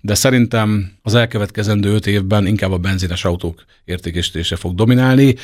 de 0.00 0.14
szerintem 0.14 0.92
az 1.02 1.14
elkövetkezendő 1.14 1.94
öt 1.94 2.06
évben 2.06 2.46
inkább 2.46 2.72
a 2.72 2.78
benzines 2.78 3.24
autók 3.24 3.64
értékesítése 3.84 4.56
fog 4.56 4.74
dominálni, 4.74 5.34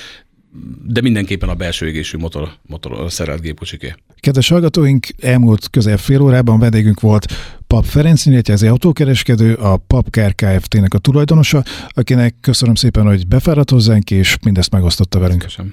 de 0.86 1.00
mindenképpen 1.00 1.48
a 1.48 1.54
belső 1.54 1.86
égésű 1.86 2.18
motor, 2.18 2.48
motor 2.62 3.12
szerelt 3.12 3.40
gépkocsiké. 3.40 3.94
Kedves 4.20 4.48
hallgatóink, 4.48 5.06
elmúlt 5.20 5.70
közel 5.70 5.96
fél 5.96 6.20
órában 6.20 6.58
vendégünk 6.58 7.00
volt 7.00 7.32
Pap 7.66 7.84
Ferenc 7.84 8.24
Nyíregyházi 8.24 8.66
autókereskedő, 8.66 9.54
a 9.54 9.76
Papkár 9.76 10.34
Kft-nek 10.34 10.94
a 10.94 10.98
tulajdonosa, 10.98 11.64
akinek 11.88 12.34
köszönöm 12.40 12.74
szépen, 12.74 13.06
hogy 13.06 13.26
befáradt 13.26 13.70
hozzánk, 13.70 14.10
és 14.10 14.36
mindezt 14.44 14.70
megosztotta 14.70 15.18
velünk. 15.18 15.42
Köszönöm. 15.42 15.72